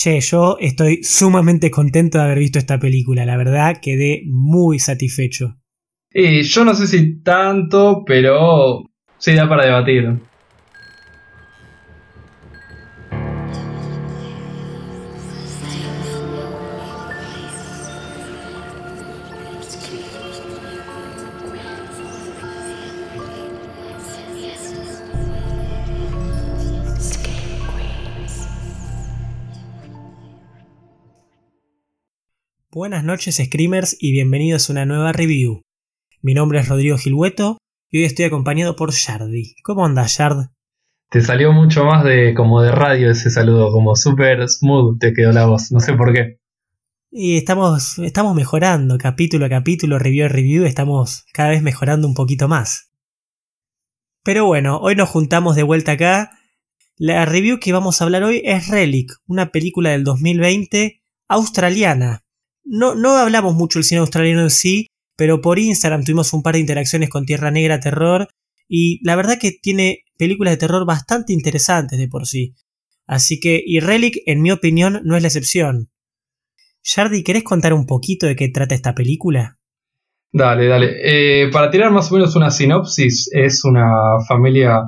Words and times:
Che, 0.00 0.20
yo 0.20 0.56
estoy 0.60 1.02
sumamente 1.02 1.72
contento 1.72 2.18
de 2.18 2.24
haber 2.24 2.38
visto 2.38 2.60
esta 2.60 2.78
película, 2.78 3.24
la 3.24 3.36
verdad 3.36 3.80
quedé 3.82 4.22
muy 4.26 4.78
satisfecho. 4.78 5.56
Y 6.12 6.42
yo 6.42 6.64
no 6.64 6.72
sé 6.76 6.86
si 6.86 7.20
tanto, 7.20 8.04
pero 8.06 8.84
sí 9.16 9.32
da 9.32 9.48
para 9.48 9.64
debatir. 9.64 10.20
Buenas 32.78 33.02
noches 33.02 33.42
Screamers 33.44 33.96
y 33.98 34.12
bienvenidos 34.12 34.70
a 34.70 34.72
una 34.72 34.86
nueva 34.86 35.12
review. 35.12 35.62
Mi 36.22 36.32
nombre 36.32 36.60
es 36.60 36.68
Rodrigo 36.68 36.96
Gilhueto 36.96 37.58
y 37.90 37.98
hoy 37.98 38.04
estoy 38.04 38.26
acompañado 38.26 38.76
por 38.76 38.92
Yardi. 38.92 39.56
¿Cómo 39.64 39.84
andas, 39.84 40.16
Yard? 40.16 40.50
Te 41.10 41.20
salió 41.20 41.52
mucho 41.52 41.84
más 41.84 42.04
de 42.04 42.34
como 42.34 42.62
de 42.62 42.70
radio 42.70 43.10
ese 43.10 43.30
saludo, 43.30 43.72
como 43.72 43.96
super 43.96 44.48
smooth 44.48 45.00
te 45.00 45.12
quedó 45.12 45.32
la 45.32 45.46
voz, 45.46 45.72
no 45.72 45.80
sé 45.80 45.94
por 45.94 46.12
qué. 46.12 46.38
Y 47.10 47.36
estamos, 47.36 47.98
estamos 47.98 48.36
mejorando 48.36 48.96
capítulo 48.96 49.46
a 49.46 49.48
capítulo, 49.48 49.98
review 49.98 50.26
a 50.26 50.28
review, 50.28 50.64
estamos 50.64 51.24
cada 51.32 51.48
vez 51.48 51.62
mejorando 51.62 52.06
un 52.06 52.14
poquito 52.14 52.46
más. 52.46 52.92
Pero 54.22 54.46
bueno, 54.46 54.78
hoy 54.78 54.94
nos 54.94 55.08
juntamos 55.08 55.56
de 55.56 55.64
vuelta 55.64 55.90
acá. 55.90 56.30
La 56.96 57.24
review 57.24 57.58
que 57.58 57.72
vamos 57.72 58.00
a 58.00 58.04
hablar 58.04 58.22
hoy 58.22 58.40
es 58.44 58.68
Relic, 58.68 59.10
una 59.26 59.50
película 59.50 59.90
del 59.90 60.04
2020 60.04 61.02
australiana, 61.26 62.22
no, 62.68 62.94
no 62.94 63.16
hablamos 63.16 63.54
mucho 63.54 63.78
del 63.78 63.84
cine 63.84 64.00
australiano 64.00 64.42
en 64.42 64.50
sí, 64.50 64.86
pero 65.16 65.40
por 65.40 65.58
Instagram 65.58 66.04
tuvimos 66.04 66.32
un 66.32 66.42
par 66.42 66.54
de 66.54 66.60
interacciones 66.60 67.08
con 67.10 67.26
Tierra 67.26 67.50
Negra 67.50 67.80
Terror 67.80 68.28
y 68.68 69.04
la 69.04 69.16
verdad 69.16 69.38
que 69.40 69.52
tiene 69.52 70.04
películas 70.18 70.52
de 70.52 70.58
terror 70.58 70.86
bastante 70.86 71.32
interesantes 71.32 71.98
de 71.98 72.08
por 72.08 72.26
sí. 72.26 72.54
Así 73.06 73.40
que, 73.40 73.62
y 73.64 73.80
Relic, 73.80 74.18
en 74.26 74.42
mi 74.42 74.50
opinión, 74.50 75.00
no 75.04 75.16
es 75.16 75.22
la 75.22 75.28
excepción. 75.28 75.88
Jardy, 76.84 77.24
¿querés 77.24 77.42
contar 77.42 77.72
un 77.72 77.86
poquito 77.86 78.26
de 78.26 78.36
qué 78.36 78.48
trata 78.48 78.74
esta 78.74 78.94
película? 78.94 79.58
Dale, 80.30 80.66
dale. 80.66 80.96
Eh, 81.02 81.50
para 81.50 81.70
tirar 81.70 81.90
más 81.90 82.12
o 82.12 82.14
menos 82.14 82.36
una 82.36 82.50
sinopsis, 82.50 83.30
es 83.32 83.64
una 83.64 83.90
familia 84.26 84.82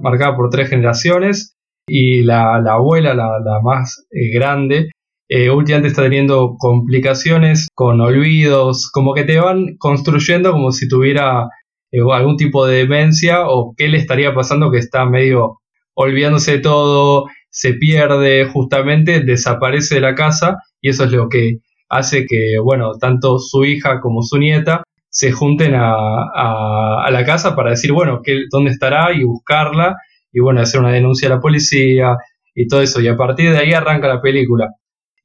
marcada 0.00 0.34
por 0.34 0.48
tres 0.48 0.70
generaciones 0.70 1.54
y 1.86 2.22
la, 2.22 2.56
abuela, 2.56 3.14
la, 3.14 3.38
la 3.44 3.60
más 3.62 4.06
eh, 4.10 4.32
grande, 4.32 4.90
eh, 5.28 5.50
últimamente 5.50 5.88
está 5.88 6.02
teniendo 6.02 6.56
complicaciones 6.58 7.68
con 7.74 8.00
olvidos, 8.00 8.90
como 8.92 9.12
que 9.14 9.24
te 9.24 9.38
van 9.38 9.76
construyendo 9.78 10.52
como 10.52 10.70
si 10.72 10.88
tuviera 10.88 11.48
eh, 11.90 11.98
algún 12.12 12.36
tipo 12.36 12.66
de 12.66 12.78
demencia 12.78 13.48
o 13.48 13.74
qué 13.76 13.88
le 13.88 13.98
estaría 13.98 14.34
pasando 14.34 14.70
que 14.70 14.78
está 14.78 15.04
medio 15.04 15.58
olvidándose 15.94 16.52
de 16.52 16.58
todo, 16.58 17.26
se 17.50 17.74
pierde 17.74 18.46
justamente, 18.46 19.20
desaparece 19.20 19.96
de 19.96 20.00
la 20.02 20.14
casa 20.14 20.58
y 20.80 20.90
eso 20.90 21.04
es 21.04 21.12
lo 21.12 21.28
que 21.28 21.56
hace 21.88 22.26
que, 22.26 22.58
bueno, 22.62 22.92
tanto 23.00 23.38
su 23.38 23.64
hija 23.64 24.00
como 24.00 24.22
su 24.22 24.38
nieta 24.38 24.82
se 25.08 25.32
junten 25.32 25.74
a, 25.74 25.94
a, 26.34 27.10
la 27.10 27.24
casa 27.24 27.56
para 27.56 27.70
decir, 27.70 27.92
bueno, 27.92 28.20
¿qué, 28.22 28.42
dónde 28.50 28.70
estará 28.70 29.12
y 29.14 29.24
buscarla 29.24 29.96
y, 30.32 30.40
bueno, 30.40 30.60
hacer 30.60 30.80
una 30.80 30.92
denuncia 30.92 31.28
a 31.28 31.36
la 31.36 31.40
policía 31.40 32.16
y 32.54 32.66
todo 32.68 32.82
eso. 32.82 33.00
Y 33.00 33.08
a 33.08 33.16
partir 33.16 33.50
de 33.50 33.58
ahí 33.58 33.72
arranca 33.72 34.08
la 34.08 34.20
película 34.20 34.68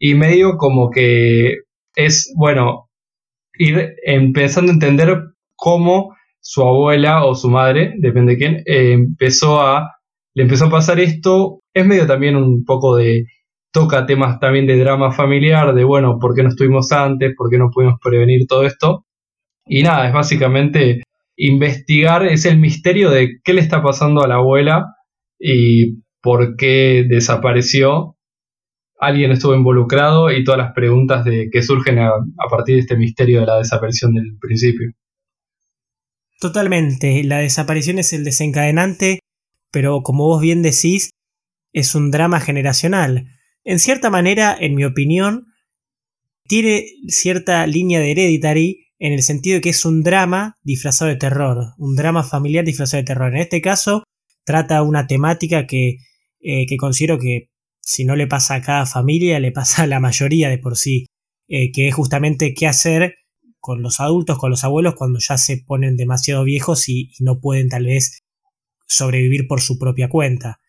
y 0.03 0.15
medio 0.15 0.57
como 0.57 0.89
que 0.89 1.57
es, 1.95 2.33
bueno, 2.35 2.89
ir 3.53 3.93
empezando 4.03 4.71
a 4.71 4.73
entender 4.73 5.15
cómo 5.55 6.15
su 6.39 6.63
abuela 6.63 7.23
o 7.23 7.35
su 7.35 7.49
madre, 7.51 7.93
depende 7.99 8.31
de 8.31 8.37
quién, 8.39 8.55
eh, 8.65 8.93
empezó 8.93 9.61
a, 9.61 9.91
le 10.33 10.43
empezó 10.43 10.65
a 10.65 10.71
pasar 10.71 10.99
esto, 10.99 11.59
es 11.71 11.85
medio 11.85 12.07
también 12.07 12.35
un 12.35 12.65
poco 12.65 12.95
de, 12.95 13.25
toca 13.71 14.07
temas 14.07 14.39
también 14.39 14.65
de 14.65 14.79
drama 14.79 15.11
familiar, 15.11 15.75
de 15.75 15.83
bueno, 15.83 16.17
¿por 16.19 16.33
qué 16.33 16.41
no 16.41 16.49
estuvimos 16.49 16.91
antes? 16.91 17.35
¿Por 17.37 17.51
qué 17.51 17.59
no 17.59 17.69
pudimos 17.71 17.99
prevenir 18.03 18.47
todo 18.47 18.65
esto? 18.65 19.05
Y 19.67 19.83
nada, 19.83 20.07
es 20.07 20.13
básicamente 20.13 21.03
investigar, 21.37 22.25
es 22.25 22.45
el 22.45 22.57
misterio 22.59 23.11
de 23.11 23.39
qué 23.43 23.53
le 23.53 23.61
está 23.61 23.83
pasando 23.83 24.23
a 24.23 24.27
la 24.27 24.35
abuela 24.35 24.95
y 25.39 26.01
por 26.23 26.55
qué 26.55 27.05
desapareció 27.07 28.15
alguien 29.01 29.31
estuvo 29.31 29.55
involucrado 29.55 30.31
y 30.31 30.43
todas 30.43 30.59
las 30.59 30.73
preguntas 30.73 31.25
de, 31.25 31.49
que 31.51 31.63
surgen 31.63 31.99
a, 31.99 32.11
partir 32.49 32.75
de 32.75 32.81
este 32.81 32.95
misterio 32.95 33.41
de 33.41 33.47
la 33.47 33.57
desaparición 33.57 34.13
del 34.13 34.37
principio. 34.39 34.91
Totalmente, 36.39 37.23
la 37.23 37.39
desaparición 37.39 37.97
es 37.97 38.13
el 38.13 38.23
desencadenante, 38.23 39.19
pero 39.71 40.01
como 40.03 40.25
vos 40.25 40.41
bien 40.41 40.61
decís, 40.61 41.09
es 41.73 41.95
un 41.95 42.11
drama 42.11 42.39
generacional. 42.39 43.27
En 43.63 43.79
cierta 43.79 44.09
manera, 44.11 44.55
en 44.59 44.75
mi 44.75 44.85
opinión, 44.85 45.47
tiene 46.47 46.85
cierta 47.07 47.65
línea 47.65 47.99
de 47.99 48.11
hereditary 48.11 48.87
en 48.99 49.13
el 49.13 49.23
sentido 49.23 49.55
de 49.55 49.61
que 49.61 49.69
es 49.69 49.83
un 49.83 50.03
drama 50.03 50.57
disfrazado 50.61 51.09
de 51.09 51.17
terror, 51.17 51.73
un 51.77 51.95
drama 51.95 52.23
familiar 52.23 52.65
disfrazado 52.65 53.01
de 53.01 53.07
terror. 53.07 53.33
En 53.33 53.41
este 53.41 53.61
caso, 53.61 54.03
trata 54.45 54.83
una 54.83 55.07
temática 55.07 55.65
que, 55.65 55.97
eh, 56.39 56.65
que 56.67 56.77
considero 56.77 57.17
que 57.17 57.50
si 57.91 58.05
no 58.05 58.15
le 58.15 58.25
pasa 58.25 58.55
a 58.55 58.61
cada 58.61 58.85
familia, 58.85 59.39
le 59.41 59.51
pasa 59.51 59.83
a 59.83 59.87
la 59.87 59.99
mayoría 59.99 60.49
de 60.49 60.57
por 60.57 60.77
sí, 60.77 61.07
eh, 61.49 61.71
que 61.73 61.89
es 61.89 61.93
justamente 61.93 62.53
qué 62.53 62.65
hacer 62.65 63.15
con 63.59 63.81
los 63.81 63.99
adultos, 63.99 64.39
con 64.39 64.49
los 64.49 64.63
abuelos, 64.63 64.95
cuando 64.95 65.19
ya 65.19 65.37
se 65.37 65.57
ponen 65.57 65.97
demasiado 65.97 66.45
viejos 66.45 66.87
y, 66.87 67.11
no 67.19 67.41
pueden 67.41 67.67
tal 67.67 67.85
vez 67.85 68.19
sobrevivir 68.87 69.45
por 69.45 69.59
su 69.59 69.77
propia 69.77 70.07
cuenta. 70.07 70.59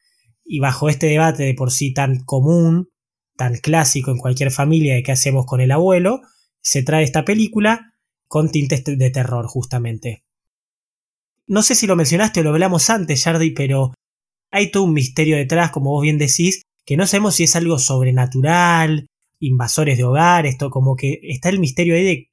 Y 0.44 0.58
bajo 0.58 0.88
este 0.88 1.06
debate 1.06 1.44
de 1.44 1.54
por 1.54 1.70
sí 1.70 1.94
tan 1.94 2.24
común, 2.24 2.88
tan 3.36 3.54
clásico 3.54 4.10
en 4.10 4.18
cualquier 4.18 4.50
familia 4.50 4.94
de 4.94 5.04
qué 5.04 5.12
hacemos 5.12 5.46
con 5.46 5.60
el 5.60 5.70
abuelo, 5.70 6.22
se 6.60 6.82
trae 6.82 7.04
esta 7.04 7.24
película 7.24 7.94
con 8.26 8.50
tintes 8.50 8.82
de 8.84 9.10
terror 9.10 9.46
justamente. 9.46 10.24
No 11.46 11.62
sé 11.62 11.76
si 11.76 11.86
lo 11.86 11.94
mencionaste 11.94 12.40
o 12.40 12.42
lo 12.42 12.50
hablamos 12.50 12.90
antes, 12.90 13.22
Jardy, 13.22 13.52
pero 13.52 13.94
hay 14.50 14.72
todo 14.72 14.82
un 14.82 14.92
misterio 14.92 15.36
detrás, 15.36 15.70
como 15.70 15.90
vos 15.90 16.02
bien 16.02 16.18
decís, 16.18 16.62
que 16.84 16.96
no 16.96 17.06
sabemos 17.06 17.36
si 17.36 17.44
es 17.44 17.56
algo 17.56 17.78
sobrenatural, 17.78 19.06
invasores 19.40 19.98
de 19.98 20.04
hogar, 20.04 20.46
esto 20.46 20.70
como 20.70 20.96
que 20.96 21.20
está 21.22 21.48
el 21.48 21.58
misterio 21.58 21.94
ahí 21.94 22.04
de 22.04 22.28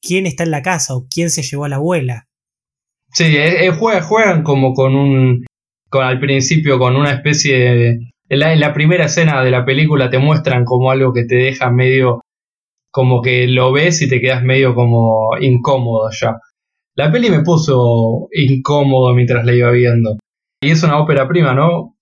quién 0.00 0.26
está 0.26 0.44
en 0.44 0.50
la 0.50 0.62
casa 0.62 0.94
o 0.94 1.06
quién 1.08 1.30
se 1.30 1.42
llevó 1.42 1.64
a 1.64 1.68
la 1.68 1.76
abuela. 1.76 2.26
Sí, 3.12 3.24
eh, 3.24 3.66
eh, 3.66 3.70
juegan, 3.70 4.42
como 4.42 4.74
con 4.74 4.94
un, 4.94 5.46
con 5.88 6.04
al 6.04 6.20
principio 6.20 6.78
con 6.78 6.96
una 6.96 7.12
especie 7.12 7.58
de... 7.58 7.98
En 8.28 8.40
la, 8.40 8.52
en 8.52 8.60
la 8.60 8.74
primera 8.74 9.04
escena 9.04 9.42
de 9.42 9.50
la 9.50 9.64
película 9.64 10.10
te 10.10 10.18
muestran 10.18 10.64
como 10.64 10.90
algo 10.90 11.12
que 11.12 11.24
te 11.24 11.36
deja 11.36 11.70
medio 11.70 12.22
como 12.96 13.20
que 13.20 13.46
lo 13.46 13.72
ves 13.72 14.00
y 14.00 14.08
te 14.08 14.22
quedas 14.22 14.42
medio 14.42 14.74
como 14.74 15.36
incómodo 15.38 16.08
ya. 16.18 16.38
La 16.94 17.12
peli 17.12 17.28
me 17.28 17.42
puso 17.42 18.26
incómodo 18.32 19.12
mientras 19.14 19.44
la 19.44 19.54
iba 19.54 19.70
viendo. 19.70 20.16
Y 20.62 20.70
es 20.70 20.82
una 20.82 20.98
ópera 20.98 21.28
prima, 21.28 21.54
¿no? 21.54 21.94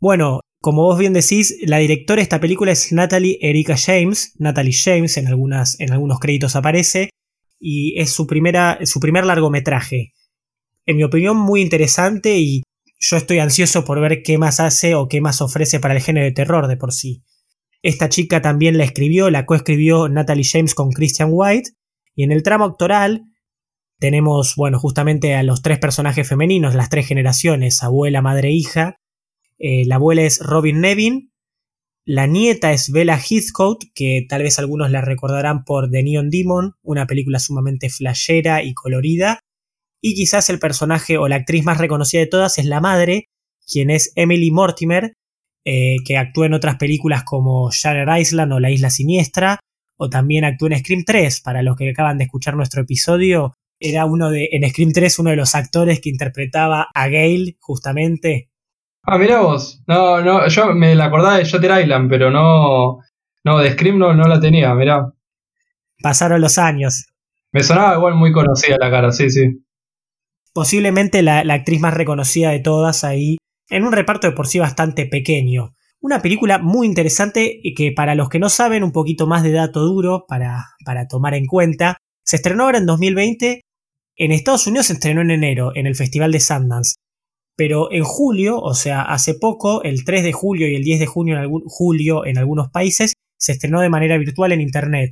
Bueno, 0.00 0.40
como 0.60 0.82
vos 0.82 0.98
bien 0.98 1.14
decís, 1.14 1.56
la 1.62 1.78
directora 1.78 2.16
de 2.16 2.24
esta 2.24 2.40
película 2.40 2.72
es 2.72 2.92
Natalie 2.92 3.38
Erika 3.40 3.76
James. 3.78 4.34
Natalie 4.38 4.74
James 4.74 5.16
en, 5.16 5.26
algunas, 5.26 5.80
en 5.80 5.90
algunos 5.92 6.20
créditos 6.20 6.54
aparece. 6.54 7.08
Y 7.58 7.98
es 7.98 8.12
su, 8.12 8.26
primera, 8.26 8.78
su 8.84 9.00
primer 9.00 9.24
largometraje. 9.24 10.12
En 10.84 10.96
mi 10.96 11.04
opinión, 11.04 11.38
muy 11.38 11.62
interesante 11.62 12.38
y 12.38 12.62
yo 12.98 13.16
estoy 13.16 13.38
ansioso 13.38 13.84
por 13.86 14.00
ver 14.00 14.22
qué 14.22 14.36
más 14.36 14.60
hace 14.60 14.94
o 14.94 15.08
qué 15.08 15.22
más 15.22 15.40
ofrece 15.40 15.80
para 15.80 15.94
el 15.94 16.02
género 16.02 16.26
de 16.26 16.32
terror 16.32 16.68
de 16.68 16.76
por 16.76 16.92
sí. 16.92 17.22
Esta 17.82 18.10
chica 18.10 18.42
también 18.42 18.76
la 18.76 18.84
escribió, 18.84 19.30
la 19.30 19.46
coescribió 19.46 20.10
Natalie 20.10 20.44
James 20.44 20.74
con 20.74 20.90
Christian 20.90 21.30
White. 21.32 21.70
Y 22.14 22.24
en 22.24 22.32
el 22.32 22.42
tramo 22.42 22.66
actoral 22.66 23.22
tenemos, 23.98 24.56
bueno, 24.56 24.78
justamente 24.78 25.34
a 25.34 25.42
los 25.42 25.62
tres 25.62 25.78
personajes 25.78 26.28
femeninos, 26.28 26.74
las 26.74 26.90
tres 26.90 27.06
generaciones, 27.06 27.82
abuela, 27.82 28.20
madre, 28.20 28.48
e 28.48 28.52
hija, 28.52 28.99
eh, 29.60 29.84
la 29.86 29.96
abuela 29.96 30.22
es 30.22 30.40
Robin 30.40 30.80
Nevin. 30.80 31.32
La 32.06 32.26
nieta 32.26 32.72
es 32.72 32.90
Bella 32.90 33.18
Heathcote, 33.18 33.88
que 33.94 34.24
tal 34.28 34.42
vez 34.42 34.58
algunos 34.58 34.90
la 34.90 35.02
recordarán 35.02 35.64
por 35.64 35.90
The 35.90 36.02
Neon 36.02 36.30
Demon, 36.30 36.72
una 36.82 37.06
película 37.06 37.38
sumamente 37.38 37.90
flashera 37.90 38.64
y 38.64 38.72
colorida. 38.72 39.40
Y 40.02 40.14
quizás 40.14 40.48
el 40.48 40.58
personaje 40.58 41.18
o 41.18 41.28
la 41.28 41.36
actriz 41.36 41.62
más 41.64 41.78
reconocida 41.78 42.20
de 42.20 42.26
todas 42.26 42.58
es 42.58 42.64
la 42.64 42.80
madre, 42.80 43.26
quien 43.70 43.90
es 43.90 44.12
Emily 44.16 44.50
Mortimer, 44.50 45.12
eh, 45.66 45.96
que 46.06 46.16
actúa 46.16 46.46
en 46.46 46.54
otras 46.54 46.76
películas 46.76 47.22
como 47.22 47.70
Shutter 47.70 48.08
Island 48.18 48.54
o 48.54 48.60
La 48.60 48.70
Isla 48.70 48.88
Siniestra, 48.88 49.60
o 49.98 50.08
también 50.08 50.44
actúa 50.44 50.70
en 50.70 50.78
Scream 50.78 51.04
3. 51.04 51.42
Para 51.42 51.62
los 51.62 51.76
que 51.76 51.90
acaban 51.90 52.16
de 52.16 52.24
escuchar 52.24 52.56
nuestro 52.56 52.80
episodio, 52.80 53.52
era 53.78 54.06
uno 54.06 54.30
de, 54.30 54.48
en 54.52 54.68
Scream 54.68 54.92
3 54.92 55.18
uno 55.18 55.30
de 55.30 55.36
los 55.36 55.54
actores 55.54 56.00
que 56.00 56.08
interpretaba 56.08 56.88
a 56.94 57.08
Gail, 57.08 57.58
justamente, 57.60 58.49
Ah, 59.02 59.18
mirá 59.18 59.40
vos. 59.40 59.82
No, 59.86 60.20
no, 60.20 60.46
yo 60.48 60.74
me 60.74 60.94
la 60.94 61.06
acordaba 61.06 61.38
de 61.38 61.44
Shutter 61.44 61.82
Island, 61.82 62.08
pero 62.10 62.30
no, 62.30 63.00
No, 63.44 63.58
de 63.58 63.72
Scream 63.72 63.98
no, 63.98 64.12
no 64.14 64.24
la 64.24 64.40
tenía, 64.40 64.74
mirá. 64.74 65.12
Pasaron 66.02 66.40
los 66.40 66.58
años. 66.58 67.06
Me 67.52 67.62
sonaba 67.62 67.96
igual 67.96 68.14
muy 68.14 68.32
conocida 68.32 68.76
la 68.78 68.90
cara, 68.90 69.12
sí, 69.12 69.30
sí. 69.30 69.64
Posiblemente 70.52 71.22
la, 71.22 71.44
la 71.44 71.54
actriz 71.54 71.80
más 71.80 71.94
reconocida 71.94 72.50
de 72.50 72.60
todas 72.60 73.04
ahí, 73.04 73.38
en 73.68 73.84
un 73.84 73.92
reparto 73.92 74.26
de 74.26 74.34
por 74.34 74.46
sí 74.46 74.58
bastante 74.58 75.06
pequeño. 75.06 75.74
Una 76.00 76.22
película 76.22 76.58
muy 76.58 76.86
interesante 76.86 77.60
y 77.62 77.74
que 77.74 77.92
para 77.92 78.14
los 78.14 78.28
que 78.28 78.38
no 78.38 78.48
saben 78.48 78.82
un 78.82 78.92
poquito 78.92 79.26
más 79.26 79.42
de 79.42 79.52
dato 79.52 79.80
duro 79.80 80.24
para, 80.26 80.66
para 80.84 81.06
tomar 81.08 81.34
en 81.34 81.46
cuenta, 81.46 81.96
se 82.24 82.36
estrenó 82.36 82.64
ahora 82.64 82.78
en 82.78 82.86
2020. 82.86 83.60
En 84.16 84.32
Estados 84.32 84.66
Unidos 84.66 84.86
se 84.86 84.94
estrenó 84.94 85.20
en 85.20 85.30
enero, 85.30 85.72
en 85.74 85.86
el 85.86 85.96
Festival 85.96 86.32
de 86.32 86.40
Sundance. 86.40 86.94
Pero 87.56 87.92
en 87.92 88.04
julio, 88.04 88.58
o 88.58 88.74
sea, 88.74 89.02
hace 89.02 89.34
poco, 89.34 89.82
el 89.82 90.04
3 90.04 90.24
de 90.24 90.32
julio 90.32 90.68
y 90.68 90.76
el 90.76 90.84
10 90.84 91.00
de 91.00 91.06
junio 91.06 91.34
en 91.34 91.40
algún, 91.40 91.62
julio 91.66 92.24
en 92.24 92.38
algunos 92.38 92.70
países, 92.70 93.14
se 93.38 93.52
estrenó 93.52 93.80
de 93.80 93.90
manera 93.90 94.16
virtual 94.18 94.52
en 94.52 94.60
Internet. 94.60 95.10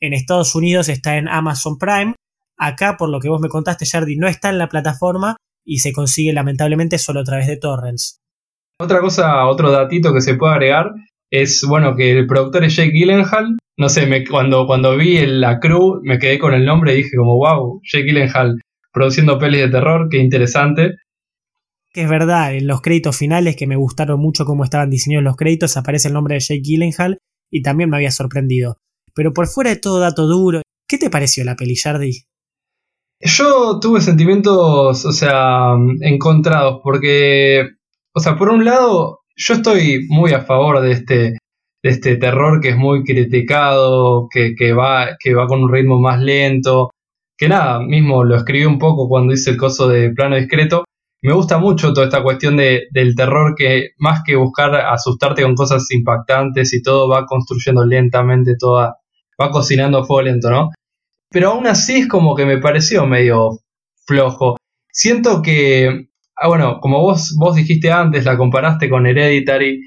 En 0.00 0.12
Estados 0.12 0.54
Unidos 0.54 0.88
está 0.88 1.16
en 1.16 1.28
Amazon 1.28 1.78
Prime. 1.78 2.14
Acá, 2.56 2.96
por 2.98 3.08
lo 3.08 3.20
que 3.20 3.28
vos 3.28 3.40
me 3.40 3.48
contaste, 3.48 3.86
Jardi, 3.86 4.16
no 4.16 4.28
está 4.28 4.50
en 4.50 4.58
la 4.58 4.68
plataforma 4.68 5.36
y 5.64 5.78
se 5.78 5.92
consigue 5.92 6.32
lamentablemente 6.32 6.98
solo 6.98 7.20
a 7.20 7.24
través 7.24 7.46
de 7.46 7.56
torrents. 7.56 8.20
Otra 8.80 9.00
cosa, 9.00 9.46
otro 9.46 9.70
datito 9.70 10.12
que 10.12 10.20
se 10.20 10.34
puede 10.34 10.54
agregar 10.54 10.92
es, 11.30 11.64
bueno, 11.68 11.94
que 11.96 12.10
el 12.10 12.26
productor 12.26 12.64
es 12.64 12.76
Jake 12.76 12.92
Gyllenhaal. 12.92 13.58
No 13.78 13.88
sé, 13.88 14.08
cuando, 14.28 14.66
cuando 14.66 14.96
vi 14.96 15.24
la 15.26 15.60
crew 15.60 16.00
me 16.02 16.18
quedé 16.18 16.38
con 16.38 16.52
el 16.52 16.64
nombre 16.64 16.92
y 16.92 16.98
dije 16.98 17.16
como, 17.16 17.36
wow, 17.36 17.80
Jake 17.90 18.04
Gyllenhaal 18.04 18.60
produciendo 18.92 19.38
pelis 19.38 19.62
de 19.62 19.70
terror, 19.70 20.08
qué 20.10 20.18
interesante. 20.18 20.96
Que 21.92 22.02
es 22.02 22.08
verdad, 22.08 22.54
en 22.54 22.66
los 22.66 22.80
créditos 22.80 23.16
finales, 23.16 23.54
que 23.56 23.66
me 23.66 23.76
gustaron 23.76 24.18
mucho 24.18 24.44
cómo 24.44 24.64
estaban 24.64 24.88
diseñados 24.88 25.24
los 25.24 25.36
créditos, 25.36 25.76
aparece 25.76 26.08
el 26.08 26.14
nombre 26.14 26.34
de 26.34 26.40
Jake 26.40 26.62
Gyllenhaal 26.62 27.18
y 27.50 27.62
también 27.62 27.90
me 27.90 27.96
había 27.96 28.10
sorprendido. 28.10 28.78
Pero 29.14 29.32
por 29.32 29.46
fuera 29.46 29.70
de 29.70 29.76
todo 29.76 30.00
dato 30.00 30.26
duro, 30.26 30.62
¿qué 30.88 30.96
te 30.96 31.10
pareció 31.10 31.44
la 31.44 31.54
peli, 31.54 31.76
Jardi? 31.76 32.24
Yo 33.20 33.78
tuve 33.78 34.00
sentimientos, 34.00 35.04
o 35.04 35.12
sea, 35.12 35.74
encontrados, 36.00 36.80
porque, 36.82 37.68
o 38.14 38.20
sea, 38.20 38.36
por 38.36 38.48
un 38.48 38.64
lado, 38.64 39.20
yo 39.36 39.54
estoy 39.54 40.06
muy 40.08 40.32
a 40.32 40.40
favor 40.40 40.80
de 40.80 40.92
este, 40.92 41.14
de 41.82 41.90
este 41.90 42.16
terror 42.16 42.60
que 42.60 42.70
es 42.70 42.76
muy 42.76 43.04
criticado, 43.04 44.28
que, 44.30 44.54
que, 44.56 44.72
va, 44.72 45.16
que 45.20 45.34
va 45.34 45.46
con 45.46 45.62
un 45.62 45.72
ritmo 45.72 46.00
más 46.00 46.20
lento, 46.20 46.90
que 47.36 47.48
nada, 47.48 47.80
mismo 47.80 48.24
lo 48.24 48.36
escribí 48.36 48.64
un 48.64 48.78
poco 48.78 49.08
cuando 49.08 49.34
hice 49.34 49.50
el 49.50 49.56
coso 49.56 49.88
de 49.88 50.10
plano 50.10 50.36
discreto. 50.36 50.84
Me 51.24 51.32
gusta 51.32 51.58
mucho 51.58 51.92
toda 51.92 52.06
esta 52.06 52.22
cuestión 52.22 52.56
de, 52.56 52.88
del 52.90 53.14
terror 53.14 53.54
que 53.56 53.90
más 53.98 54.22
que 54.26 54.34
buscar 54.34 54.74
asustarte 54.74 55.42
con 55.42 55.54
cosas 55.54 55.88
impactantes 55.92 56.74
y 56.74 56.82
todo 56.82 57.08
va 57.08 57.26
construyendo 57.26 57.84
lentamente 57.86 58.56
toda, 58.58 58.96
va 59.40 59.50
cocinando 59.52 59.98
a 59.98 60.04
fuego 60.04 60.22
lento, 60.22 60.50
¿no? 60.50 60.70
Pero 61.30 61.50
aún 61.52 61.68
así 61.68 62.00
es 62.00 62.08
como 62.08 62.34
que 62.34 62.44
me 62.44 62.58
pareció 62.58 63.06
medio 63.06 63.60
flojo. 64.04 64.56
Siento 64.90 65.42
que, 65.42 66.08
ah, 66.36 66.48
bueno, 66.48 66.80
como 66.80 67.00
vos, 67.00 67.36
vos 67.38 67.54
dijiste 67.54 67.92
antes, 67.92 68.24
la 68.24 68.36
comparaste 68.36 68.90
con 68.90 69.06
Hereditary. 69.06 69.86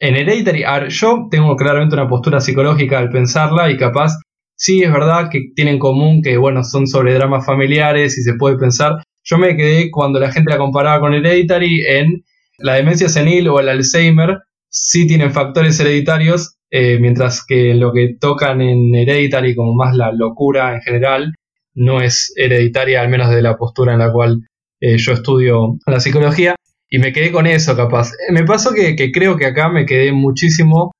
En 0.00 0.16
Hereditary, 0.16 0.64
a 0.64 0.88
yo 0.88 1.28
tengo 1.30 1.56
claramente 1.56 1.94
una 1.94 2.08
postura 2.08 2.40
psicológica 2.40 2.98
al 2.98 3.10
pensarla 3.10 3.70
y 3.70 3.76
capaz, 3.76 4.18
sí 4.56 4.82
es 4.82 4.90
verdad 4.90 5.28
que 5.30 5.52
tienen 5.54 5.74
en 5.74 5.80
común 5.80 6.22
que, 6.22 6.38
bueno, 6.38 6.64
son 6.64 6.86
sobre 6.86 7.12
dramas 7.12 7.44
familiares 7.44 8.16
y 8.16 8.22
se 8.22 8.34
puede 8.34 8.56
pensar. 8.56 9.02
Yo 9.24 9.38
me 9.38 9.56
quedé 9.56 9.90
cuando 9.90 10.20
la 10.20 10.30
gente 10.30 10.50
la 10.50 10.58
comparaba 10.58 11.00
con 11.00 11.14
Hereditary 11.14 11.82
en 11.86 12.24
la 12.58 12.74
demencia 12.74 13.08
senil 13.08 13.48
o 13.48 13.58
el 13.58 13.68
Alzheimer, 13.68 14.38
sí 14.68 15.06
tienen 15.06 15.32
factores 15.32 15.78
hereditarios, 15.80 16.56
eh, 16.70 16.98
mientras 17.00 17.44
que 17.46 17.74
lo 17.74 17.92
que 17.92 18.16
tocan 18.20 18.60
en 18.60 18.94
Hereditary, 18.94 19.54
como 19.54 19.74
más 19.74 19.94
la 19.94 20.12
locura 20.12 20.74
en 20.74 20.82
general, 20.82 21.34
no 21.74 22.00
es 22.00 22.32
hereditaria, 22.36 23.00
al 23.00 23.08
menos 23.08 23.30
de 23.30 23.42
la 23.42 23.56
postura 23.56 23.94
en 23.94 24.00
la 24.00 24.12
cual 24.12 24.42
eh, 24.80 24.98
yo 24.98 25.12
estudio 25.12 25.78
la 25.86 26.00
psicología. 26.00 26.54
Y 26.88 26.98
me 26.98 27.12
quedé 27.12 27.32
con 27.32 27.46
eso, 27.46 27.76
capaz. 27.76 28.10
Eh, 28.28 28.32
me 28.32 28.44
pasó 28.44 28.72
que, 28.72 29.10
creo 29.12 29.36
que 29.36 29.46
acá 29.46 29.68
me 29.68 29.86
quedé 29.86 30.12
muchísimo 30.12 30.92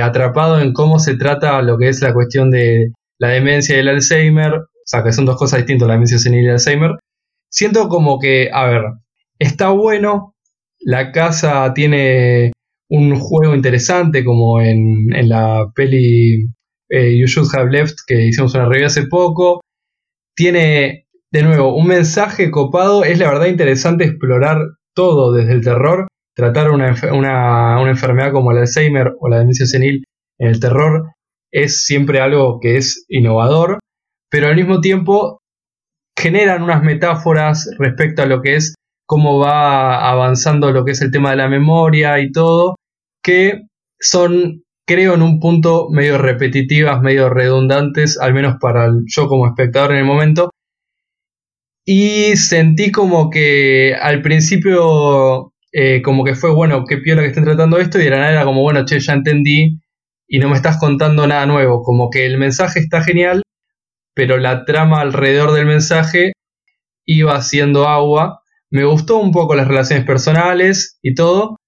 atrapado 0.00 0.60
en 0.60 0.72
cómo 0.72 1.00
se 1.00 1.16
trata 1.16 1.60
lo 1.60 1.76
que 1.76 1.88
es 1.88 2.00
la 2.02 2.14
cuestión 2.14 2.52
de 2.52 2.92
la 3.18 3.30
demencia 3.30 3.74
y 3.76 3.80
el 3.80 3.88
Alzheimer. 3.88 4.54
O 4.54 4.86
sea, 4.86 5.02
que 5.02 5.12
son 5.12 5.24
dos 5.24 5.36
cosas 5.36 5.58
distintas, 5.58 5.88
la 5.88 5.94
demencia 5.94 6.18
senil 6.18 6.44
y 6.44 6.46
el 6.46 6.52
Alzheimer. 6.52 6.92
Siento 7.52 7.88
como 7.88 8.18
que, 8.18 8.48
a 8.50 8.66
ver, 8.66 8.82
está 9.38 9.68
bueno, 9.68 10.34
la 10.80 11.12
casa 11.12 11.72
tiene 11.74 12.52
un 12.88 13.14
juego 13.16 13.54
interesante 13.54 14.24
como 14.24 14.60
en, 14.60 15.08
la 15.28 15.70
peli 15.74 16.46
eh, 16.88 17.18
You 17.18 17.26
Should 17.26 17.54
Have 17.54 17.70
Left 17.70 17.98
que 18.06 18.26
hicimos 18.26 18.54
una 18.54 18.66
review 18.66 18.86
hace 18.86 19.06
poco. 19.06 19.60
Tiene, 20.34 21.06
de 21.30 21.42
nuevo, 21.42 21.76
un 21.76 21.86
mensaje 21.88 22.50
copado. 22.50 23.04
Es 23.04 23.18
la 23.18 23.28
verdad 23.28 23.46
interesante 23.46 24.04
explorar 24.04 24.58
todo 24.94 25.32
desde 25.32 25.52
el 25.52 25.62
terror. 25.62 26.08
Tratar 26.34 26.70
una, 26.70 26.94
una 27.12 27.90
enfermedad 27.90 28.32
como 28.32 28.52
el 28.52 28.58
Alzheimer 28.58 29.12
o 29.20 29.28
la 29.28 29.40
demencia 29.40 29.66
senil 29.66 30.04
en 30.38 30.48
el 30.48 30.58
terror 30.58 31.12
es 31.52 31.84
siempre 31.84 32.20
algo 32.20 32.60
que 32.60 32.78
es 32.78 33.04
innovador, 33.08 33.78
pero 34.30 34.48
al 34.48 34.56
mismo 34.56 34.80
tiempo 34.80 35.41
generan 36.18 36.62
unas 36.62 36.82
metáforas 36.82 37.68
respecto 37.78 38.22
a 38.22 38.26
lo 38.26 38.42
que 38.42 38.56
es 38.56 38.74
cómo 39.06 39.38
va 39.38 40.08
avanzando 40.08 40.72
lo 40.72 40.84
que 40.84 40.92
es 40.92 41.02
el 41.02 41.10
tema 41.10 41.30
de 41.30 41.36
la 41.36 41.48
memoria 41.48 42.18
y 42.20 42.32
todo, 42.32 42.76
que 43.22 43.62
son, 44.00 44.62
creo, 44.86 45.14
en 45.14 45.22
un 45.22 45.38
punto 45.38 45.88
medio 45.90 46.18
repetitivas, 46.18 47.02
medio 47.02 47.28
redundantes, 47.28 48.18
al 48.18 48.34
menos 48.34 48.56
para 48.60 48.90
yo 49.06 49.28
como 49.28 49.46
espectador 49.46 49.92
en 49.92 49.98
el 49.98 50.04
momento. 50.04 50.50
Y 51.84 52.36
sentí 52.36 52.92
como 52.92 53.28
que 53.28 53.94
al 54.00 54.22
principio, 54.22 55.52
eh, 55.72 56.00
como 56.02 56.24
que 56.24 56.34
fue, 56.34 56.54
bueno, 56.54 56.84
qué 56.88 56.98
piola 56.98 57.22
que 57.22 57.28
estén 57.28 57.44
tratando 57.44 57.78
esto, 57.78 57.98
y 58.00 58.04
de 58.04 58.10
la 58.10 58.18
nada 58.18 58.32
era 58.32 58.44
como, 58.44 58.62
bueno, 58.62 58.84
che, 58.84 59.00
ya 59.00 59.12
entendí, 59.14 59.78
y 60.28 60.38
no 60.38 60.48
me 60.48 60.56
estás 60.56 60.78
contando 60.78 61.26
nada 61.26 61.44
nuevo. 61.46 61.82
Como 61.82 62.08
que 62.08 62.24
el 62.24 62.38
mensaje 62.38 62.80
está 62.80 63.02
genial, 63.02 63.42
pero 64.14 64.38
la 64.38 64.64
trama 64.64 65.00
alrededor 65.00 65.52
del 65.52 65.66
mensaje 65.66 66.32
iba 67.06 67.34
haciendo 67.34 67.88
agua. 67.88 68.42
Me 68.70 68.84
gustó 68.84 69.18
un 69.18 69.32
poco 69.32 69.54
las 69.54 69.68
relaciones 69.68 70.06
personales 70.06 70.98
y 71.02 71.14
todo, 71.14 71.58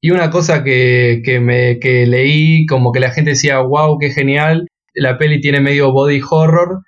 y 0.00 0.10
una 0.12 0.30
cosa 0.30 0.62
que, 0.62 1.40
me, 1.42 1.80
que 1.80 2.06
leí, 2.06 2.66
como 2.66 2.92
que 2.92 3.00
la 3.00 3.10
gente 3.10 3.30
decía, 3.30 3.58
wow, 3.60 3.98
qué 3.98 4.10
genial, 4.10 4.68
la 4.94 5.18
peli 5.18 5.40
tiene 5.40 5.60
medio 5.60 5.92
body 5.92 6.20
horror. 6.28 6.82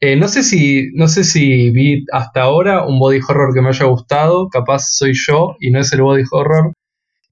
Eh, 0.00 0.16
no, 0.16 0.28
sé 0.28 0.42
si, 0.42 0.90
no 0.94 1.08
sé 1.08 1.24
si 1.24 1.70
vi 1.70 2.04
hasta 2.12 2.42
ahora 2.42 2.86
un 2.86 2.98
body 2.98 3.20
horror 3.28 3.52
que 3.54 3.60
me 3.60 3.68
haya 3.68 3.84
gustado, 3.86 4.48
capaz 4.48 4.86
soy 4.92 5.12
yo 5.14 5.56
y 5.60 5.70
no 5.70 5.80
es 5.80 5.92
el 5.92 6.00
body 6.00 6.22
horror, 6.30 6.72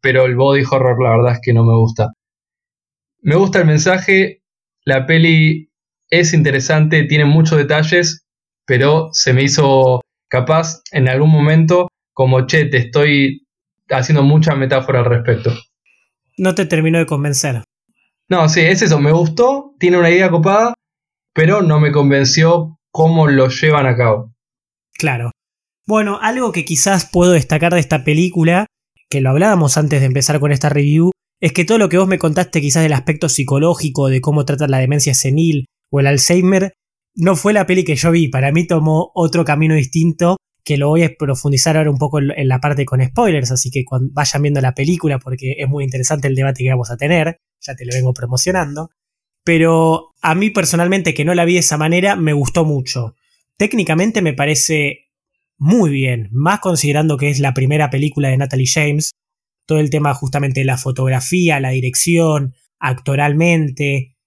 pero 0.03 0.27
el 0.27 0.37
body 0.37 0.65
horror 0.71 1.03
la 1.03 1.11
verdad 1.17 1.33
es 1.35 1.41
que 1.43 1.55
no 1.55 1.65
me 1.65 1.75
gusta. 1.75 2.13
Me 3.23 3.37
gusta 3.37 3.61
el 3.61 3.67
mensaje, 3.67 4.43
la 4.85 5.07
peli 5.07 5.68
es 6.11 6.33
interesante, 6.33 7.05
tiene 7.05 7.25
muchos 7.25 7.59
detalles, 7.59 8.27
pero 8.67 9.11
se 9.13 9.33
me 9.33 9.43
hizo 9.43 10.01
capaz 10.29 10.83
en 10.93 11.09
algún 11.09 11.31
momento 11.31 11.89
como, 12.13 12.47
che, 12.47 12.67
te 12.67 12.79
estoy 12.79 13.47
haciendo 13.89 14.23
mucha 14.23 14.55
metáfora 14.55 15.01
al 15.01 15.07
respecto. 15.07 15.53
No 16.37 16.55
te 16.55 16.67
terminó 16.67 16.99
de 16.99 17.07
convencer. 17.07 17.63
No, 18.29 18.49
sí, 18.49 18.61
es 18.61 18.83
eso. 18.83 19.01
Me 19.01 19.13
gustó, 19.13 19.75
tiene 19.79 19.99
una 19.99 20.11
idea 20.11 20.31
copada, 20.31 20.75
pero 21.33 21.63
no 21.63 21.81
me 21.81 21.93
convenció 21.93 22.79
cómo 22.91 23.29
lo 23.29 23.49
llevan 23.49 23.87
a 23.87 23.97
cabo. 23.97 24.35
Claro. 24.95 25.31
Bueno, 25.87 26.19
algo 26.21 26.53
que 26.53 26.65
quizás 26.65 27.09
puedo 27.11 27.33
destacar 27.33 27.73
de 27.73 27.81
esta 27.81 28.05
película, 28.05 28.67
que 29.09 29.21
lo 29.21 29.31
hablábamos 29.31 29.79
antes 29.79 30.01
de 30.01 30.07
empezar 30.07 30.39
con 30.41 30.53
esta 30.53 30.69
review, 30.69 31.13
es 31.41 31.53
que 31.53 31.65
todo 31.65 31.79
lo 31.79 31.89
que 31.89 31.97
vos 31.97 32.09
me 32.09 32.19
contaste 32.19 32.61
quizás 32.61 32.83
del 32.83 32.93
aspecto 32.93 33.29
psicológico, 33.29 34.09
de 34.09 34.21
cómo 34.21 34.45
trata 34.45 34.69
la 34.69 34.79
demencia 34.79 35.15
senil 35.15 35.67
o 35.91 36.01
el 36.01 36.07
Alzheimer, 36.07 36.73
no 37.15 37.37
fue 37.37 37.53
la 37.53 37.67
peli 37.67 37.85
que 37.85 37.97
yo 37.97 38.11
vi. 38.11 38.29
Para 38.29 38.53
mí 38.53 38.67
tomó 38.67 39.11
otro 39.15 39.45
camino 39.45 39.75
distinto 39.75 40.37
que 40.65 40.77
lo 40.77 40.89
voy 40.89 41.03
a 41.03 41.15
profundizar 41.19 41.77
ahora 41.77 41.91
un 41.91 41.97
poco 41.97 42.19
en 42.19 42.49
la 42.49 42.61
parte 42.61 42.85
con 42.85 43.03
spoilers, 43.03 43.51
así 43.51 43.71
que 43.71 43.85
vayan 44.13 44.43
viendo 44.43 44.61
la 44.61 44.75
película, 44.75 45.19
porque 45.19 45.55
es 45.59 45.67
muy 45.67 45.83
interesante 45.83 46.29
el 46.29 46.35
debate 46.35 46.63
que 46.63 46.69
vamos 46.69 46.91
a 46.91 46.99
tener, 46.99 47.39
ya 47.61 47.75
te 47.75 47.87
lo 47.87 47.95
vengo 47.95 48.13
promocionando. 48.13 48.91
Pero 49.45 50.15
a 50.21 50.35
mí 50.35 50.51
personalmente, 50.51 51.15
que 51.15 51.25
no 51.25 51.35
la 51.35 51.47
vi 51.47 51.55
de 51.55 51.61
esa 51.61 51.79
manera, 51.79 52.17
me 52.17 52.35
gustó 52.35 52.67
mucho. 52.67 53.15
Técnicamente 53.57 54.21
me 54.21 54.35
parece 54.35 55.07
muy 55.57 55.91
bien, 55.91 56.29
más 56.33 56.61
considerando 56.61 57.17
que 57.17 57.31
es 57.31 57.41
la 57.41 57.55
primera 57.55 57.89
película 57.89 58.29
de 58.29 58.37
Natalie 58.37 58.71
James. 58.71 59.13
Todo 59.65 59.79
el 59.79 59.89
tema 59.89 60.13
justamente 60.13 60.61
de 60.61 60.67
la 60.67 60.77
fotografía, 60.77 61.61
la 61.61 61.71
dirección, 61.71 62.55
actoralmente, 62.79 64.18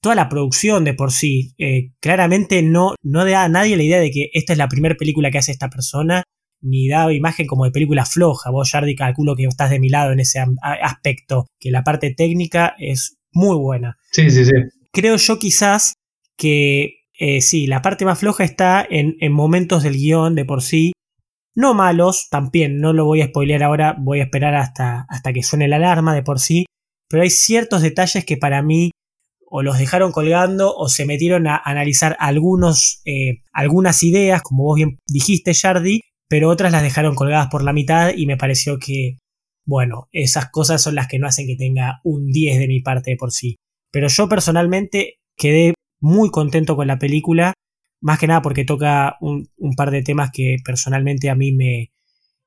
toda 0.00 0.14
la 0.14 0.28
producción 0.28 0.84
de 0.84 0.94
por 0.94 1.12
sí, 1.12 1.54
eh, 1.58 1.92
claramente 2.00 2.62
no, 2.62 2.94
no 3.02 3.24
da 3.24 3.44
a 3.44 3.48
nadie 3.48 3.76
la 3.76 3.82
idea 3.82 3.98
de 3.98 4.10
que 4.10 4.30
esta 4.32 4.52
es 4.52 4.58
la 4.58 4.68
primera 4.68 4.94
película 4.94 5.30
que 5.30 5.38
hace 5.38 5.52
esta 5.52 5.68
persona, 5.68 6.22
ni 6.60 6.88
da 6.88 7.12
imagen 7.12 7.46
como 7.46 7.64
de 7.64 7.70
película 7.70 8.04
floja. 8.04 8.50
Vos, 8.50 8.70
Jardi, 8.70 8.94
calculo 8.94 9.36
que 9.36 9.44
estás 9.44 9.70
de 9.70 9.80
mi 9.80 9.88
lado 9.88 10.12
en 10.12 10.20
ese 10.20 10.42
aspecto, 10.62 11.46
que 11.58 11.70
la 11.70 11.84
parte 11.84 12.14
técnica 12.14 12.74
es 12.78 13.18
muy 13.32 13.56
buena. 13.56 13.98
Sí, 14.12 14.30
sí, 14.30 14.44
sí. 14.44 14.52
Creo 14.92 15.16
yo 15.16 15.38
quizás 15.38 15.94
que 16.36 17.00
eh, 17.18 17.40
sí, 17.40 17.66
la 17.66 17.82
parte 17.82 18.04
más 18.04 18.18
floja 18.18 18.44
está 18.44 18.86
en, 18.88 19.16
en 19.20 19.32
momentos 19.32 19.82
del 19.82 19.94
guion 19.94 20.34
de 20.34 20.44
por 20.44 20.62
sí. 20.62 20.92
No 21.54 21.72
malos, 21.72 22.28
también, 22.30 22.80
no 22.80 22.92
lo 22.92 23.06
voy 23.06 23.22
a 23.22 23.28
spoilear 23.28 23.62
ahora, 23.62 23.96
voy 23.98 24.20
a 24.20 24.24
esperar 24.24 24.54
hasta, 24.54 25.06
hasta 25.08 25.32
que 25.32 25.42
suene 25.42 25.68
la 25.68 25.76
alarma 25.76 26.14
de 26.14 26.22
por 26.22 26.38
sí. 26.38 26.66
Pero 27.08 27.22
hay 27.22 27.30
ciertos 27.30 27.82
detalles 27.82 28.24
que 28.24 28.36
para 28.36 28.62
mí 28.62 28.90
o 29.48 29.62
los 29.62 29.78
dejaron 29.78 30.12
colgando 30.12 30.74
o 30.74 30.88
se 30.88 31.06
metieron 31.06 31.46
a 31.46 31.56
analizar 31.64 32.16
algunos, 32.18 33.00
eh, 33.04 33.42
algunas 33.52 34.02
ideas, 34.02 34.42
como 34.42 34.64
vos 34.64 34.76
bien 34.76 34.98
dijiste, 35.06 35.54
Jardy, 35.54 36.00
pero 36.28 36.50
otras 36.50 36.72
las 36.72 36.82
dejaron 36.82 37.14
colgadas 37.14 37.48
por 37.48 37.62
la 37.62 37.72
mitad 37.72 38.12
y 38.14 38.26
me 38.26 38.36
pareció 38.36 38.78
que, 38.78 39.18
bueno, 39.64 40.08
esas 40.12 40.50
cosas 40.50 40.82
son 40.82 40.96
las 40.96 41.06
que 41.06 41.18
no 41.18 41.26
hacen 41.26 41.46
que 41.46 41.56
tenga 41.56 42.00
un 42.02 42.30
10 42.32 42.58
de 42.58 42.68
mi 42.68 42.80
parte 42.80 43.12
de 43.12 43.16
por 43.16 43.32
sí. 43.32 43.56
Pero 43.92 44.08
yo 44.08 44.28
personalmente 44.28 45.20
quedé 45.36 45.74
muy 46.00 46.30
contento 46.30 46.76
con 46.76 46.88
la 46.88 46.98
película, 46.98 47.54
más 48.00 48.18
que 48.18 48.26
nada 48.26 48.42
porque 48.42 48.64
toca 48.64 49.16
un, 49.20 49.48
par 49.76 49.90
de 49.90 50.02
temas 50.02 50.30
que 50.32 50.56
personalmente 50.64 51.30
a 51.30 51.34
mí 51.34 51.52
me, 51.52 51.92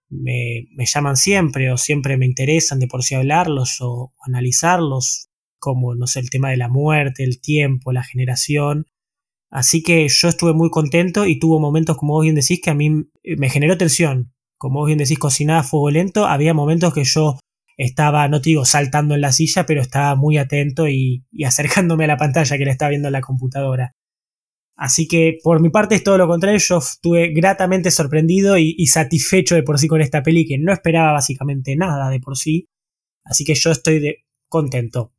me, 0.10 0.68
me, 0.76 0.86
llaman 0.86 1.16
siempre 1.16 1.72
o 1.72 1.78
siempre 1.78 2.18
me 2.18 2.26
interesan 2.26 2.80
de 2.80 2.88
por 2.88 3.04
sí 3.04 3.16
hablarlos 3.16 3.78
o 3.82 4.14
analizarlos, 4.20 5.29
como, 5.60 5.96
no 5.96 6.08
sé, 6.08 6.20
el 6.20 6.30
tema 6.30 6.50
de 6.50 6.58
la 6.58 6.70
muerte, 6.70 7.24
el 7.24 7.42
tiempo, 7.42 7.92
la 7.92 8.04
generación. 8.04 8.88
Así 9.52 9.84
que 9.84 10.08
yo 10.08 10.28
estuve 10.28 10.54
muy 10.54 10.70
contento 10.70 11.26
y 11.26 11.40
tuvo 11.40 11.60
momentos, 11.60 11.98
como 11.98 12.14
vos 12.14 12.24
bien 12.24 12.36
decís, 12.36 12.62
que 12.64 12.70
a 12.70 12.76
mí 12.76 12.90
me 13.38 13.50
generó 13.50 13.78
tensión. 13.78 14.34
Como 14.58 14.80
vos 14.80 14.88
bien 14.88 15.00
decís, 15.00 15.20
cocinada 15.20 15.64
fuego 15.64 15.90
lento, 15.90 16.26
había 16.28 16.54
momentos 16.54 16.94
que 16.94 17.04
yo 17.04 17.38
estaba, 17.80 18.28
no 18.28 18.42
te 18.42 18.50
digo 18.50 18.66
saltando 18.66 19.16
en 19.16 19.22
la 19.22 19.32
silla, 19.32 19.66
pero 19.66 19.82
estaba 19.82 20.16
muy 20.16 20.38
atento 20.38 20.88
y, 20.88 21.26
acercándome 21.46 22.04
a 22.04 22.08
la 22.08 22.18
pantalla 22.18 22.58
que 22.58 22.66
le 22.66 22.72
estaba 22.72 22.90
viendo 22.90 23.08
en 23.08 23.14
la 23.14 23.22
computadora. 23.22 23.94
Así 24.76 25.08
que 25.08 25.38
por 25.44 25.62
mi 25.62 25.70
parte 25.70 25.96
es 25.96 26.04
todo 26.04 26.18
lo 26.18 26.28
contrario, 26.28 26.60
yo 26.60 26.78
estuve 26.78 27.34
gratamente 27.34 27.92
sorprendido 27.92 28.58
y, 28.58 28.86
satisfecho 28.88 29.56
de 29.56 29.64
por 29.64 29.78
sí 29.78 29.88
con 29.88 30.02
esta 30.02 30.24
peli 30.24 30.46
que 30.46 30.58
no 30.58 30.72
esperaba 30.72 31.12
básicamente 31.12 31.76
nada 31.76 32.10
de 32.10 32.20
por 32.20 32.38
sí. 32.38 32.70
Así 33.26 33.44
que 33.44 33.56
yo 33.56 33.72
estoy 33.72 34.24
contento. 34.48 35.14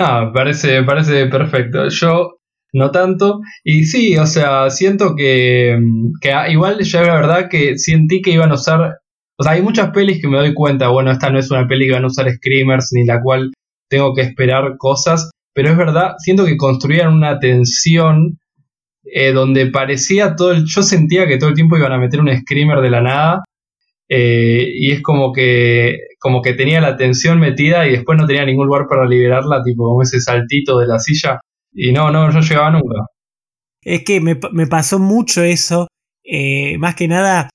Ah, 0.00 0.30
parece, 0.32 0.82
parece 0.82 1.26
perfecto. 1.26 1.88
Yo 1.88 2.38
no 2.72 2.90
tanto. 2.90 3.40
Y 3.62 3.84
sí, 3.84 4.16
o 4.16 4.26
sea, 4.26 4.70
siento 4.70 5.14
que, 5.14 5.78
que 6.20 6.32
igual 6.50 6.80
ya 6.80 7.02
la 7.02 7.14
verdad 7.14 7.48
que 7.50 7.78
sentí 7.78 8.22
que 8.22 8.30
iban 8.30 8.50
a 8.50 8.54
usar 8.54 9.00
o 9.40 9.42
sea, 9.42 9.52
hay 9.52 9.62
muchas 9.62 9.90
pelis 9.92 10.20
que 10.20 10.28
me 10.28 10.36
doy 10.36 10.52
cuenta, 10.52 10.88
bueno, 10.88 11.10
esta 11.10 11.30
no 11.30 11.38
es 11.38 11.50
una 11.50 11.66
peli 11.66 11.86
que 11.86 11.94
van 11.94 12.04
a 12.04 12.08
usar 12.08 12.30
screamers 12.30 12.90
ni 12.92 13.06
la 13.06 13.22
cual 13.22 13.52
tengo 13.88 14.12
que 14.14 14.20
esperar 14.20 14.76
cosas, 14.76 15.30
pero 15.54 15.70
es 15.70 15.78
verdad, 15.78 16.12
siento 16.18 16.44
que 16.44 16.58
construían 16.58 17.14
una 17.14 17.38
tensión 17.38 18.38
eh, 19.02 19.32
donde 19.32 19.68
parecía 19.70 20.36
todo 20.36 20.52
el, 20.52 20.66
yo 20.66 20.82
sentía 20.82 21.26
que 21.26 21.38
todo 21.38 21.48
el 21.48 21.54
tiempo 21.54 21.78
iban 21.78 21.92
a 21.92 21.98
meter 21.98 22.20
un 22.20 22.28
screamer 22.28 22.82
de 22.82 22.90
la 22.90 23.00
nada 23.00 23.42
eh, 24.10 24.66
y 24.68 24.90
es 24.90 25.02
como 25.02 25.32
que 25.32 25.96
como 26.18 26.42
que 26.42 26.52
tenía 26.52 26.80
la 26.80 26.96
tensión 26.96 27.40
metida 27.40 27.86
y 27.86 27.92
después 27.92 28.18
no 28.18 28.26
tenía 28.26 28.44
ningún 28.44 28.66
lugar 28.66 28.86
para 28.88 29.06
liberarla, 29.06 29.62
tipo 29.64 29.84
como 29.84 30.02
ese 30.02 30.20
saltito 30.20 30.78
de 30.78 30.86
la 30.86 30.98
silla 30.98 31.40
y 31.72 31.92
no, 31.92 32.10
no, 32.10 32.28
no 32.28 32.40
llegaba 32.40 32.70
nunca. 32.70 33.06
Es 33.82 34.04
que 34.04 34.20
me, 34.20 34.36
pasó 34.66 34.98
mucho 34.98 35.42
eso, 35.42 35.88
eh, 36.22 36.76
más 36.76 36.94
que 36.94 37.08
nada 37.08 37.48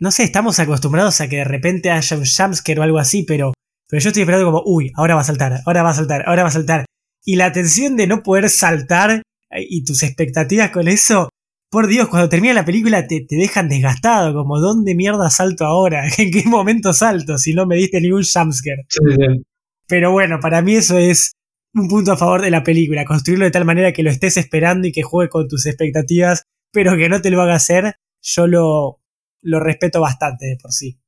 no 0.00 0.12
sé, 0.12 0.22
estamos 0.22 0.60
acostumbrados 0.60 1.20
a 1.20 1.28
que 1.28 1.36
de 1.36 1.44
repente 1.44 1.90
haya 1.90 2.16
un 2.16 2.24
jumpscare 2.24 2.78
o 2.78 2.82
algo 2.82 2.98
así, 2.98 3.24
pero, 3.24 3.52
pero 3.88 4.00
yo 4.00 4.10
estoy 4.10 4.22
esperando 4.22 4.46
como, 4.46 4.62
uy, 4.64 4.92
ahora 4.96 5.16
va 5.16 5.22
a 5.22 5.24
saltar, 5.24 5.60
ahora 5.66 5.82
va 5.82 5.90
a 5.90 5.94
saltar, 5.94 6.22
ahora 6.26 6.42
va 6.42 6.48
a 6.48 6.52
saltar. 6.52 6.84
Y 7.24 7.36
la 7.36 7.52
tensión 7.52 7.96
de 7.96 8.06
no 8.06 8.22
poder 8.22 8.48
saltar 8.48 9.10
eh, 9.10 9.66
y 9.68 9.84
tus 9.84 10.04
expectativas 10.04 10.70
con 10.70 10.86
eso, 10.86 11.30
por 11.70 11.86
Dios, 11.86 12.08
cuando 12.08 12.28
termina 12.28 12.54
la 12.54 12.64
película 12.64 13.06
te, 13.06 13.20
te 13.20 13.36
dejan 13.36 13.68
desgastado, 13.68 14.34
como, 14.34 14.58
¿dónde 14.58 14.94
mierda 14.94 15.30
salto 15.30 15.64
ahora? 15.64 16.04
¿En 16.18 16.30
qué 16.30 16.44
momento 16.44 16.92
salto 16.92 17.38
si 17.38 17.54
no 17.54 17.66
me 17.66 17.76
diste 17.76 18.00
ningún 18.00 18.24
jumpscare? 18.24 18.86
Sí, 18.88 18.98
sí. 19.16 19.42
Pero 19.86 20.12
bueno, 20.12 20.38
para 20.40 20.62
mí 20.62 20.74
eso 20.76 20.98
es 20.98 21.32
un 21.74 21.88
punto 21.88 22.12
a 22.12 22.16
favor 22.16 22.42
de 22.42 22.50
la 22.50 22.62
película, 22.62 23.04
construirlo 23.04 23.44
de 23.44 23.50
tal 23.50 23.64
manera 23.64 23.92
que 23.92 24.02
lo 24.02 24.10
estés 24.10 24.36
esperando 24.36 24.86
y 24.88 24.92
que 24.92 25.02
juegue 25.02 25.30
con 25.30 25.48
tus 25.48 25.66
expectativas, 25.66 26.44
pero 26.72 26.96
que 26.96 27.08
no 27.08 27.20
te 27.20 27.30
lo 27.30 27.40
haga 27.40 27.54
hacer. 27.54 27.94
Yo 28.20 28.46
lo, 28.46 29.00
lo 29.42 29.60
respeto 29.60 30.00
bastante 30.00 30.46
de 30.46 30.56
por 30.56 30.72
sí. 30.72 30.98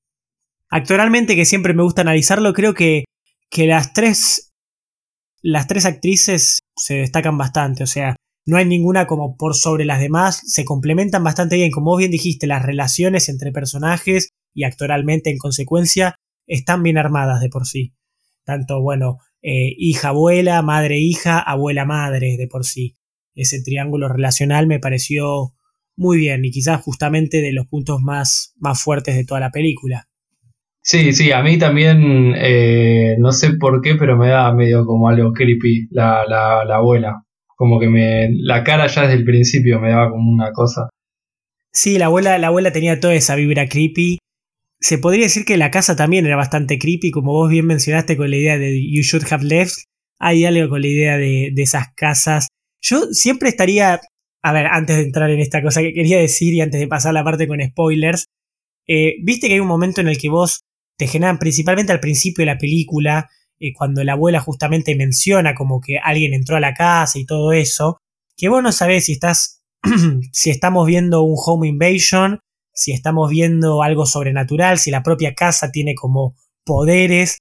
Actualmente, 0.71 1.37
que 1.37 1.45
siempre 1.45 1.75
me 1.75 1.83
gusta 1.83 2.03
analizarlo, 2.03 2.53
creo 2.53 2.75
que, 2.75 3.05
que 3.51 3.67
las 3.67 3.93
tres. 3.93 4.47
Las 5.43 5.67
tres 5.67 5.87
actrices 5.87 6.61
se 6.77 6.97
destacan 6.97 7.39
bastante. 7.39 7.83
O 7.83 7.87
sea, 7.87 8.15
no 8.47 8.57
hay 8.57 8.65
ninguna 8.65 9.07
como 9.07 9.37
por 9.37 9.55
sobre 9.55 9.85
las 9.85 10.01
demás. 10.01 10.41
Se 10.47 10.65
complementan 10.65 11.23
bastante 11.25 11.57
bien. 11.57 11.71
Como 11.71 11.91
vos 11.91 11.99
bien 11.99 12.11
dijiste, 12.11 12.47
las 12.47 12.65
relaciones 12.65 13.29
entre 13.29 13.53
personajes 13.53 14.31
y 14.55 14.65
actoralmente 14.65 15.31
en 15.31 15.39
consecuencia 15.39 16.17
están 16.47 16.83
bien 16.83 16.99
armadas 16.99 17.41
de 17.41 17.49
por 17.49 17.67
sí. 17.67 17.95
Tanto, 18.45 18.81
bueno, 18.81 19.19
eh, 19.43 19.75
hija-abuela, 19.79 20.63
madre-hija, 20.63 21.39
abuela-madre 21.39 22.37
de 22.37 22.49
por 22.49 22.65
sí. 22.65 22.97
Ese 23.35 23.63
triángulo 23.63 24.09
relacional 24.09 24.67
me 24.67 24.81
pareció 24.81 25.55
muy 25.97 26.19
bien 26.19 26.45
y 26.45 26.51
quizás 26.51 26.81
justamente 26.83 27.41
de 27.41 27.53
los 27.53 27.67
puntos 27.67 28.01
más, 28.01 28.55
más 28.59 28.83
fuertes 28.83 29.17
de 29.17 29.25
toda 29.25 29.41
la 29.41 29.51
película. 29.51 30.09
Sí, 30.83 31.13
sí, 31.13 31.31
a 31.31 31.43
mí 31.43 31.59
también, 31.59 32.35
eh, 32.37 33.17
no 33.19 33.33
sé 33.33 33.53
por 33.53 33.83
qué, 33.83 33.97
pero 33.97 34.17
me 34.17 34.29
da 34.29 34.53
medio 34.55 34.87
como 34.87 35.09
algo 35.09 35.33
creepy 35.33 35.89
la, 35.91 36.25
la, 36.27 36.65
la 36.65 36.77
abuela. 36.77 37.27
Como 37.61 37.79
que 37.79 37.91
me, 37.91 38.31
la 38.33 38.65
cara 38.65 38.87
ya 38.87 39.03
desde 39.03 39.17
el 39.17 39.25
principio 39.25 39.81
me 39.81 39.91
daba 39.91 40.11
como 40.11 40.31
una 40.33 40.51
cosa. 40.51 40.89
Sí, 41.73 41.99
la 41.99 42.07
abuela, 42.07 42.39
la 42.39 42.47
abuela 42.47 42.73
tenía 42.73 43.01
toda 43.01 43.13
esa 43.13 43.37
vibra 43.37 43.69
creepy. 43.69 44.19
Se 44.81 44.97
podría 44.97 45.25
decir 45.25 45.45
que 45.45 45.59
la 45.59 45.71
casa 45.71 45.95
también 45.95 46.25
era 46.25 46.37
bastante 46.37 46.79
creepy, 46.79 47.11
como 47.11 47.33
vos 47.33 47.51
bien 47.51 47.67
mencionaste 47.67 48.17
con 48.17 48.31
la 48.31 48.37
idea 48.37 48.57
de 48.57 48.81
You 48.81 49.03
Should 49.03 49.31
Have 49.31 49.45
Left. 49.45 49.75
Hay 50.19 50.47
algo 50.47 50.71
con 50.71 50.81
la 50.81 50.89
idea 50.89 51.19
de, 51.19 51.51
de 51.53 51.63
esas 51.63 51.89
casas. 51.95 52.49
Yo 52.81 53.03
siempre 53.13 53.51
estaría 53.51 54.01
a 54.43 54.53
ver, 54.53 54.67
antes 54.67 54.97
de 54.97 55.03
entrar 55.03 55.31
en 55.31 55.41
esta 55.41 55.63
cosa 55.63 55.83
que 55.83 55.93
quería 55.93 56.19
decir 56.19 56.55
y 56.55 56.61
antes 56.61 56.81
de 56.81 56.89
pasar 56.89 57.13
la 57.13 57.25
parte 57.25 57.47
con 57.47 57.61
spoilers, 57.61 58.25
eh, 58.87 59.17
viste 59.23 59.49
que 59.49 59.55
hay 59.55 59.61
un 59.61 59.69
momento 59.69 60.01
en 60.01 60.09
el 60.09 60.19
que 60.19 60.31
vos 60.31 60.63
te 60.97 61.07
generan, 61.07 61.39
principalmente 61.39 61.93
al 61.93 62.01
principio 62.01 62.43
de 62.43 62.53
la 62.53 62.59
película, 62.59 63.29
eh, 63.61 63.73
cuando 63.73 64.03
la 64.03 64.13
abuela 64.13 64.41
justamente 64.41 64.97
menciona 64.97 65.55
como 65.55 65.81
que 65.81 65.99
alguien 65.99 66.35
entró 66.35 66.57
a 66.57 66.61
la 66.61 66.75
casa 66.75 67.19
y 67.19 67.27
todo 67.27 67.53
eso, 67.53 67.99
que 68.37 68.49
vos 68.49 68.63
no 68.63 68.73
sabés 68.73 69.07
si 69.07 69.13
estás, 69.13 69.63
si 70.33 70.51
estamos 70.51 70.87
viendo 70.87 71.23
un 71.23 71.37
home 71.37 71.69
invasion, 71.69 72.41
si 72.73 72.93
estamos 72.93 73.31
viendo 73.31 73.83
algo 73.83 74.07
sobrenatural, 74.07 74.79
si 74.79 74.91
la 74.91 75.03
propia 75.03 75.35
casa 75.35 75.71
tiene 75.71 75.95
como 75.95 76.35
poderes. 76.65 77.39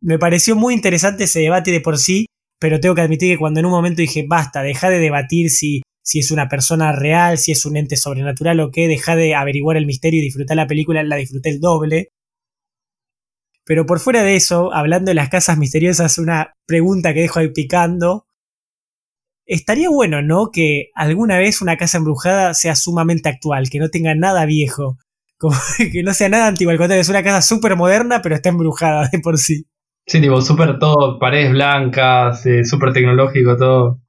Me 0.00 0.18
pareció 0.18 0.54
muy 0.54 0.74
interesante 0.74 1.24
ese 1.24 1.40
debate 1.40 1.72
de 1.72 1.80
por 1.80 1.98
sí, 1.98 2.26
pero 2.60 2.78
tengo 2.80 2.94
que 2.94 3.00
admitir 3.00 3.34
que 3.34 3.38
cuando 3.38 3.60
en 3.60 3.66
un 3.66 3.72
momento 3.72 4.00
dije, 4.00 4.24
basta, 4.28 4.62
deja 4.62 4.88
de 4.88 4.98
debatir 4.98 5.50
si 5.50 5.82
si 6.08 6.20
es 6.20 6.30
una 6.30 6.48
persona 6.48 6.90
real, 6.92 7.36
si 7.36 7.52
es 7.52 7.66
un 7.66 7.76
ente 7.76 7.98
sobrenatural 7.98 8.58
o 8.60 8.70
qué, 8.70 8.88
deja 8.88 9.14
de 9.14 9.34
averiguar 9.34 9.76
el 9.76 9.84
misterio 9.84 10.20
y 10.20 10.24
disfrutar 10.24 10.56
la 10.56 10.66
película, 10.66 11.02
la 11.02 11.16
disfruté 11.16 11.50
el 11.50 11.60
doble. 11.60 12.08
Pero 13.68 13.84
por 13.84 14.00
fuera 14.00 14.22
de 14.22 14.34
eso, 14.34 14.72
hablando 14.72 15.10
de 15.10 15.14
las 15.14 15.28
casas 15.28 15.58
misteriosas, 15.58 16.16
una 16.16 16.54
pregunta 16.66 17.12
que 17.12 17.20
dejo 17.20 17.38
ahí 17.38 17.52
picando. 17.52 18.24
Estaría 19.44 19.90
bueno, 19.90 20.22
¿no? 20.22 20.48
Que 20.50 20.86
alguna 20.94 21.36
vez 21.36 21.60
una 21.60 21.76
casa 21.76 21.98
embrujada 21.98 22.54
sea 22.54 22.74
sumamente 22.74 23.28
actual, 23.28 23.68
que 23.68 23.78
no 23.78 23.90
tenga 23.90 24.14
nada 24.14 24.46
viejo, 24.46 24.96
como 25.38 25.54
que 25.76 26.02
no 26.02 26.14
sea 26.14 26.30
nada 26.30 26.46
antiguo, 26.46 26.72
al 26.72 26.78
contrario, 26.78 27.02
es 27.02 27.10
una 27.10 27.22
casa 27.22 27.42
súper 27.42 27.76
moderna, 27.76 28.22
pero 28.22 28.34
está 28.34 28.48
embrujada 28.48 29.06
de 29.12 29.18
por 29.18 29.36
sí. 29.36 29.66
Sí, 30.06 30.22
tipo, 30.22 30.40
súper 30.40 30.78
todo, 30.78 31.18
paredes 31.18 31.50
blancas, 31.50 32.46
eh, 32.46 32.64
súper 32.64 32.94
tecnológico, 32.94 33.58
todo. 33.58 34.00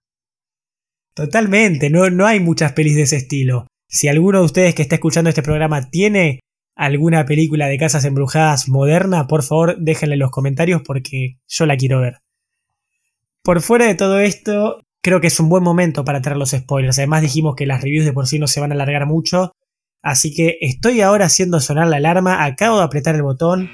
Totalmente, 1.13 1.89
no, 1.89 2.09
no 2.09 2.25
hay 2.25 2.39
muchas 2.39 2.71
pelis 2.71 2.95
de 2.95 3.01
ese 3.01 3.17
estilo. 3.17 3.67
Si 3.89 4.07
alguno 4.07 4.39
de 4.39 4.45
ustedes 4.45 4.73
que 4.73 4.83
está 4.83 4.95
escuchando 4.95 5.29
este 5.29 5.43
programa 5.43 5.89
tiene 5.89 6.39
alguna 6.79 7.25
película 7.25 7.67
de 7.67 7.77
casas 7.77 8.05
embrujadas 8.05 8.69
moderna, 8.69 9.27
por 9.27 9.43
favor 9.43 9.75
déjenle 9.79 10.13
en 10.15 10.19
los 10.19 10.31
comentarios 10.31 10.81
porque 10.81 11.37
yo 11.45 11.65
la 11.65 11.75
quiero 11.75 11.99
ver. 11.99 12.21
Por 13.43 13.61
fuera 13.61 13.85
de 13.85 13.95
todo 13.95 14.19
esto, 14.19 14.81
creo 15.01 15.19
que 15.19 15.27
es 15.27 15.39
un 15.41 15.49
buen 15.49 15.61
momento 15.61 16.05
para 16.05 16.21
traer 16.21 16.37
los 16.37 16.51
spoilers. 16.51 16.97
Además 16.97 17.21
dijimos 17.21 17.55
que 17.57 17.65
las 17.65 17.81
reviews 17.81 18.05
de 18.05 18.13
por 18.13 18.27
sí 18.27 18.39
no 18.39 18.47
se 18.47 18.61
van 18.61 18.71
a 18.71 18.75
alargar 18.75 19.05
mucho. 19.07 19.51
Así 20.01 20.33
que 20.33 20.57
estoy 20.61 21.01
ahora 21.01 21.25
haciendo 21.25 21.59
sonar 21.59 21.87
la 21.89 21.97
alarma, 21.97 22.45
acabo 22.45 22.77
de 22.77 22.85
apretar 22.85 23.13
el 23.15 23.23
botón. 23.23 23.69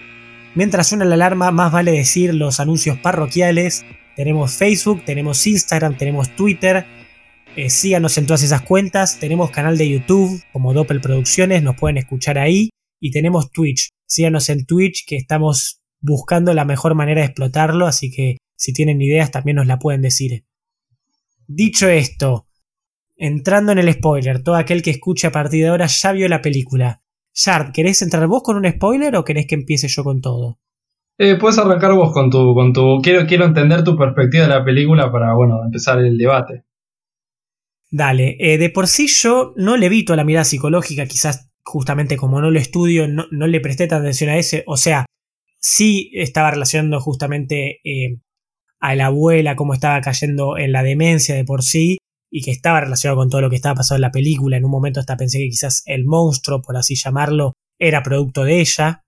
Mientras 0.55 0.87
suena 0.87 1.05
la 1.05 1.13
alarma, 1.13 1.51
más 1.51 1.71
vale 1.71 1.91
decir 1.91 2.33
los 2.33 2.59
anuncios 2.59 2.97
parroquiales. 2.97 3.85
Tenemos 4.15 4.53
Facebook, 4.53 5.05
tenemos 5.05 5.45
Instagram, 5.45 5.95
tenemos 5.95 6.35
Twitter, 6.35 6.87
eh, 7.55 7.69
síganos 7.69 8.17
en 8.17 8.25
todas 8.25 8.41
esas 8.41 8.63
cuentas. 8.63 9.19
Tenemos 9.19 9.51
canal 9.51 9.77
de 9.77 9.89
YouTube 9.89 10.41
como 10.51 10.73
Doppel 10.73 11.01
Producciones, 11.01 11.61
nos 11.61 11.75
pueden 11.75 11.97
escuchar 11.97 12.39
ahí. 12.39 12.71
Y 13.05 13.11
tenemos 13.11 13.51
Twitch. 13.51 13.89
Síganos 14.07 14.49
en 14.49 14.65
Twitch 14.65 15.05
que 15.05 15.15
estamos 15.15 15.79
buscando 16.01 16.55
la 16.55 16.65
mejor 16.65 16.95
manera 16.95 17.21
de 17.21 17.27
explotarlo, 17.27 17.85
así 17.85 18.09
que 18.09 18.37
si 18.57 18.73
tienen 18.73 18.99
ideas 18.99 19.29
también 19.29 19.57
nos 19.57 19.67
la 19.67 19.77
pueden 19.77 20.01
decir. 20.01 20.43
Dicho 21.45 21.87
esto, 21.87 22.47
entrando 23.15 23.73
en 23.73 23.77
el 23.77 23.93
spoiler, 23.93 24.41
todo 24.41 24.55
aquel 24.55 24.81
que 24.81 24.89
escuche 24.89 25.27
a 25.27 25.31
partir 25.31 25.61
de 25.61 25.69
ahora 25.69 25.85
ya 25.85 26.13
vio 26.13 26.27
la 26.27 26.41
película. 26.41 27.03
Shard, 27.35 27.73
¿querés 27.73 28.01
entrar 28.01 28.25
vos 28.25 28.41
con 28.41 28.57
un 28.57 28.67
spoiler 28.71 29.15
o 29.17 29.23
querés 29.23 29.45
que 29.45 29.53
empiece 29.53 29.87
yo 29.87 30.03
con 30.03 30.19
todo? 30.19 30.57
Eh, 31.19 31.35
puedes 31.35 31.59
arrancar 31.59 31.93
vos 31.93 32.11
con 32.11 32.31
tu, 32.31 32.55
con 32.55 32.73
tu. 32.73 33.01
Quiero, 33.03 33.27
quiero 33.27 33.45
entender 33.45 33.83
tu 33.83 33.95
perspectiva 33.95 34.45
de 34.45 34.49
la 34.49 34.65
película 34.65 35.11
para, 35.11 35.35
bueno, 35.35 35.63
empezar 35.63 35.99
el 35.99 36.17
debate. 36.17 36.63
Dale, 37.91 38.35
eh, 38.39 38.57
de 38.57 38.71
por 38.71 38.87
sí 38.87 39.05
yo 39.07 39.53
no 39.57 39.77
le 39.77 39.85
evito 39.85 40.13
a 40.13 40.15
la 40.15 40.23
mirada 40.23 40.43
psicológica, 40.43 41.05
quizás 41.05 41.51
justamente 41.65 42.15
como 42.15 42.39
no 42.39 42.51
lo 42.51 42.59
estudio, 42.59 43.07
no, 43.07 43.25
le 43.31 43.59
presté 43.59 43.87
tanta 43.87 44.03
atención 44.03 44.29
a 44.29 44.37
ese, 44.37 44.63
o 44.67 44.77
sea, 44.77 45.05
sí 45.59 46.11
estaba 46.13 46.51
relacionando 46.51 47.01
justamente 47.01 47.79
eh, 47.83 48.19
a 48.79 48.95
la 48.95 49.07
abuela, 49.07 49.55
cómo 49.55 49.73
estaba 49.73 49.99
cayendo 50.01 50.57
en 50.57 50.71
la 50.71 50.83
demencia 50.83 51.35
de 51.35 51.43
por 51.43 51.63
sí, 51.63 51.97
y 52.31 52.41
que 52.41 52.51
estaba 52.51 52.81
relacionado 52.81 53.17
con 53.17 53.29
todo 53.29 53.41
lo 53.41 53.49
que 53.49 53.55
estaba 53.55 53.75
pasando 53.75 53.97
en 53.97 54.01
la 54.01 54.11
película. 54.11 54.57
En 54.57 54.65
un 54.65 54.71
momento 54.71 54.99
hasta 54.99 55.17
pensé 55.17 55.39
que 55.39 55.49
quizás 55.49 55.83
el 55.85 56.05
monstruo, 56.05 56.61
por 56.61 56.77
así 56.77 56.95
llamarlo, 56.95 57.53
era 57.79 58.03
producto 58.03 58.43
de 58.43 58.59
ella. 58.59 59.03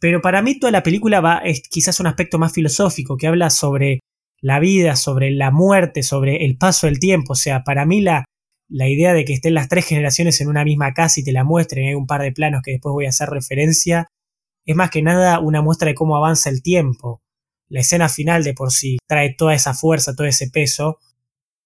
Pero 0.00 0.20
para 0.20 0.42
mí 0.42 0.58
toda 0.58 0.72
la 0.72 0.82
película 0.82 1.20
va, 1.20 1.38
es 1.38 1.62
quizás 1.68 2.00
un 2.00 2.06
aspecto 2.06 2.38
más 2.38 2.52
filosófico, 2.52 3.16
que 3.16 3.26
habla 3.26 3.50
sobre 3.50 4.00
la 4.40 4.58
vida, 4.58 4.96
sobre 4.96 5.30
la 5.30 5.50
muerte, 5.50 6.02
sobre 6.02 6.44
el 6.44 6.56
paso 6.56 6.86
del 6.86 6.98
tiempo. 6.98 7.34
O 7.34 7.36
sea, 7.36 7.62
para 7.62 7.84
mí 7.86 8.00
la, 8.00 8.24
la 8.72 8.88
idea 8.88 9.12
de 9.12 9.24
que 9.24 9.34
estén 9.34 9.54
las 9.54 9.68
tres 9.68 9.86
generaciones 9.86 10.40
en 10.40 10.48
una 10.48 10.64
misma 10.64 10.94
casa 10.94 11.20
y 11.20 11.24
te 11.24 11.32
la 11.32 11.44
muestren, 11.44 11.88
hay 11.88 11.94
un 11.94 12.06
par 12.06 12.22
de 12.22 12.32
planos 12.32 12.62
que 12.62 12.72
después 12.72 12.92
voy 12.92 13.06
a 13.06 13.10
hacer 13.10 13.28
referencia, 13.28 14.08
es 14.64 14.76
más 14.76 14.90
que 14.90 15.02
nada 15.02 15.40
una 15.40 15.60
muestra 15.60 15.88
de 15.88 15.94
cómo 15.94 16.16
avanza 16.16 16.48
el 16.48 16.62
tiempo. 16.62 17.20
La 17.68 17.80
escena 17.80 18.08
final 18.08 18.44
de 18.44 18.54
por 18.54 18.72
sí 18.72 18.98
trae 19.06 19.34
toda 19.34 19.54
esa 19.54 19.74
fuerza, 19.74 20.14
todo 20.14 20.26
ese 20.26 20.48
peso, 20.50 20.98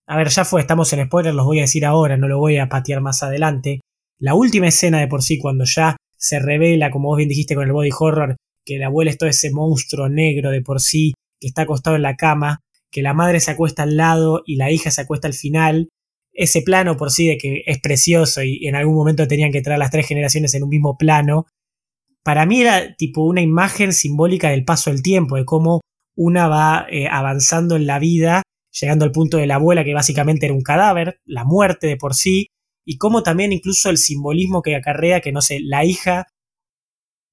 a 0.08 0.16
ver, 0.16 0.28
ya 0.28 0.44
fue, 0.44 0.60
estamos 0.60 0.92
en 0.92 1.04
spoiler, 1.06 1.34
los 1.34 1.46
voy 1.46 1.58
a 1.58 1.62
decir 1.62 1.84
ahora, 1.84 2.16
no 2.16 2.28
lo 2.28 2.38
voy 2.38 2.58
a 2.58 2.68
patear 2.68 3.00
más 3.00 3.24
adelante. 3.24 3.80
La 4.20 4.34
última 4.34 4.68
escena 4.68 5.00
de 5.00 5.08
por 5.08 5.22
sí, 5.22 5.36
cuando 5.38 5.64
ya 5.64 5.96
se 6.16 6.38
revela, 6.38 6.92
como 6.92 7.08
vos 7.08 7.16
bien 7.16 7.28
dijiste 7.28 7.56
con 7.56 7.66
el 7.66 7.72
body 7.72 7.90
horror, 7.98 8.36
que 8.64 8.78
la 8.78 8.86
abuela 8.86 9.10
es 9.10 9.18
todo 9.18 9.28
ese 9.28 9.50
monstruo 9.50 10.08
negro 10.08 10.50
de 10.50 10.62
por 10.62 10.80
sí, 10.80 11.14
que 11.40 11.48
está 11.48 11.62
acostado 11.62 11.96
en 11.96 12.02
la 12.02 12.16
cama, 12.16 12.60
que 12.90 13.02
la 13.02 13.14
madre 13.14 13.40
se 13.40 13.50
acuesta 13.50 13.82
al 13.82 13.96
lado 13.96 14.42
y 14.46 14.56
la 14.56 14.70
hija 14.70 14.92
se 14.92 15.00
acuesta 15.00 15.26
al 15.26 15.34
final. 15.34 15.88
Ese 16.36 16.62
plano 16.62 16.96
por 16.96 17.10
sí 17.10 17.26
de 17.26 17.38
que 17.38 17.62
es 17.66 17.80
precioso 17.80 18.42
y 18.42 18.66
en 18.66 18.76
algún 18.76 18.94
momento 18.94 19.26
tenían 19.26 19.52
que 19.52 19.62
traer 19.62 19.78
las 19.78 19.90
tres 19.90 20.06
generaciones 20.06 20.54
en 20.54 20.64
un 20.64 20.68
mismo 20.68 20.96
plano, 20.98 21.46
para 22.22 22.44
mí 22.44 22.60
era 22.60 22.94
tipo 22.96 23.22
una 23.22 23.40
imagen 23.40 23.92
simbólica 23.92 24.50
del 24.50 24.64
paso 24.64 24.90
del 24.90 25.02
tiempo, 25.02 25.36
de 25.36 25.44
cómo 25.44 25.80
una 26.16 26.48
va 26.48 26.86
eh, 26.90 27.08
avanzando 27.08 27.76
en 27.76 27.86
la 27.86 27.98
vida 27.98 28.42
llegando 28.80 29.04
al 29.04 29.12
punto 29.12 29.38
de 29.38 29.46
la 29.46 29.56
abuela 29.56 29.84
que 29.84 29.94
básicamente 29.94 30.46
era 30.46 30.54
un 30.54 30.62
cadáver, 30.62 31.20
la 31.24 31.44
muerte 31.44 31.86
de 31.86 31.96
por 31.96 32.14
sí, 32.14 32.48
y 32.84 32.98
como 32.98 33.22
también 33.22 33.52
incluso 33.52 33.90
el 33.90 33.98
simbolismo 33.98 34.62
que 34.62 34.76
acarrea 34.76 35.20
que, 35.20 35.32
no 35.32 35.40
sé, 35.40 35.60
la 35.60 35.84
hija, 35.84 36.26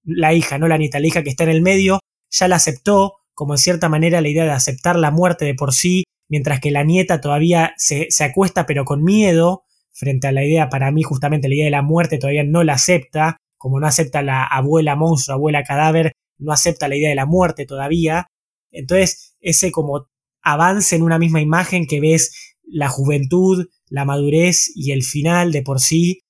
la 0.03 0.33
hija, 0.33 0.57
no 0.57 0.67
la 0.67 0.77
nieta, 0.77 0.99
la 0.99 1.07
hija 1.07 1.23
que 1.23 1.29
está 1.29 1.43
en 1.43 1.51
el 1.51 1.61
medio, 1.61 1.99
ya 2.31 2.47
la 2.47 2.55
aceptó, 2.55 3.17
como 3.33 3.53
en 3.53 3.59
cierta 3.59 3.89
manera 3.89 4.21
la 4.21 4.29
idea 4.29 4.45
de 4.45 4.51
aceptar 4.51 4.95
la 4.95 5.11
muerte 5.11 5.45
de 5.45 5.53
por 5.53 5.73
sí, 5.73 6.03
mientras 6.33 6.59
que 6.59 6.71
la 6.71 6.83
nieta 6.83 7.21
todavía 7.21 7.75
se, 7.77 8.07
se 8.09 8.23
acuesta 8.23 8.65
pero 8.65 8.85
con 8.85 9.03
miedo, 9.03 9.65
frente 9.91 10.25
a 10.25 10.31
la 10.31 10.43
idea, 10.43 10.67
para 10.67 10.91
mí 10.91 11.03
justamente 11.03 11.47
la 11.47 11.53
idea 11.53 11.65
de 11.65 11.69
la 11.69 11.83
muerte 11.83 12.17
todavía 12.17 12.43
no 12.43 12.63
la 12.63 12.73
acepta, 12.73 13.37
como 13.55 13.79
no 13.79 13.85
acepta 13.85 14.23
la 14.23 14.43
abuela 14.43 14.95
monstruo, 14.95 15.35
abuela 15.35 15.61
cadáver, 15.61 16.13
no 16.39 16.51
acepta 16.51 16.87
la 16.87 16.97
idea 16.97 17.09
de 17.09 17.15
la 17.15 17.27
muerte 17.27 17.67
todavía. 17.67 18.31
Entonces, 18.71 19.35
ese 19.41 19.71
como 19.71 20.07
avance 20.41 20.95
en 20.95 21.03
una 21.03 21.19
misma 21.19 21.39
imagen 21.39 21.85
que 21.85 21.99
ves 21.99 22.55
la 22.63 22.89
juventud, 22.89 23.67
la 23.87 24.03
madurez 24.03 24.71
y 24.73 24.91
el 24.91 25.03
final 25.03 25.51
de 25.51 25.61
por 25.61 25.79
sí. 25.81 26.21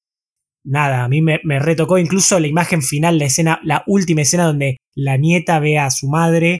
Nada, 0.65 1.05
a 1.05 1.07
mí 1.07 1.21
me, 1.21 1.39
retocó 1.59 1.97
incluso 1.97 2.41
la 2.41 2.47
imagen 2.47 2.81
final, 2.81 3.19
la 3.19 3.25
escena, 3.25 3.61
la 3.63 3.85
última 3.87 4.23
escena 4.23 4.47
donde 4.47 4.79
la 4.95 5.15
nieta 5.15 5.61
ve 5.61 5.77
a 5.77 5.89
su 5.91 6.09
madre 6.09 6.59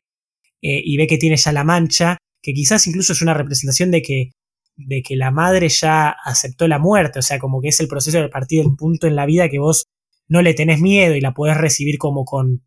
eh, 0.61 0.81
y 0.81 0.95
ve 0.95 1.07
que 1.07 1.17
tiene 1.17 1.35
ya 1.35 1.51
la 1.51 1.65
mancha, 1.65 2.17
que 2.43 2.53
quizás 2.53 2.85
incluso 2.85 3.13
es 3.13 3.21
una 3.21 3.33
representación 3.33 3.89
de 3.89 4.01
que, 4.01 4.31
de 4.75 5.01
que 5.01 5.15
la 5.15 5.31
madre 5.31 5.69
ya 5.69 6.09
aceptó 6.09 6.67
la 6.67 6.77
muerte, 6.77 7.19
o 7.19 7.21
sea, 7.23 7.39
como 7.39 7.61
que 7.61 7.69
es 7.69 7.79
el 7.79 7.87
proceso 7.87 8.19
de 8.19 8.29
partir 8.29 8.61
del 8.61 8.75
punto 8.75 9.07
en 9.07 9.15
la 9.15 9.25
vida 9.25 9.49
que 9.49 9.59
vos 9.59 9.85
no 10.27 10.41
le 10.41 10.53
tenés 10.53 10.79
miedo 10.79 11.15
y 11.15 11.21
la 11.21 11.33
podés 11.33 11.57
recibir 11.57 11.97
como 11.97 12.25
con 12.25 12.63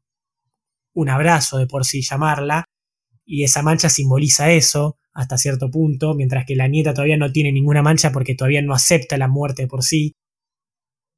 un 0.95 1.09
abrazo 1.11 1.59
de 1.59 1.67
por 1.67 1.85
sí 1.85 2.01
llamarla, 2.01 2.65
y 3.27 3.45
esa 3.45 3.63
mancha 3.63 3.91
simboliza 3.91 4.53
eso 4.53 4.99
hasta 5.13 5.37
cierto 5.37 5.71
punto, 5.71 6.15
mientras 6.15 6.47
que 6.47 6.57
la 6.57 6.69
nieta 6.69 6.95
todavía 6.95 7.17
no 7.17 7.33
tiene 7.33 7.53
ninguna 7.53 7.83
mancha 7.83 8.13
porque 8.13 8.35
todavía 8.35 8.63
no 8.63 8.75
acepta 8.75 9.19
la 9.19 9.29
muerte 9.29 9.67
por 9.67 9.83
sí. 9.83 10.13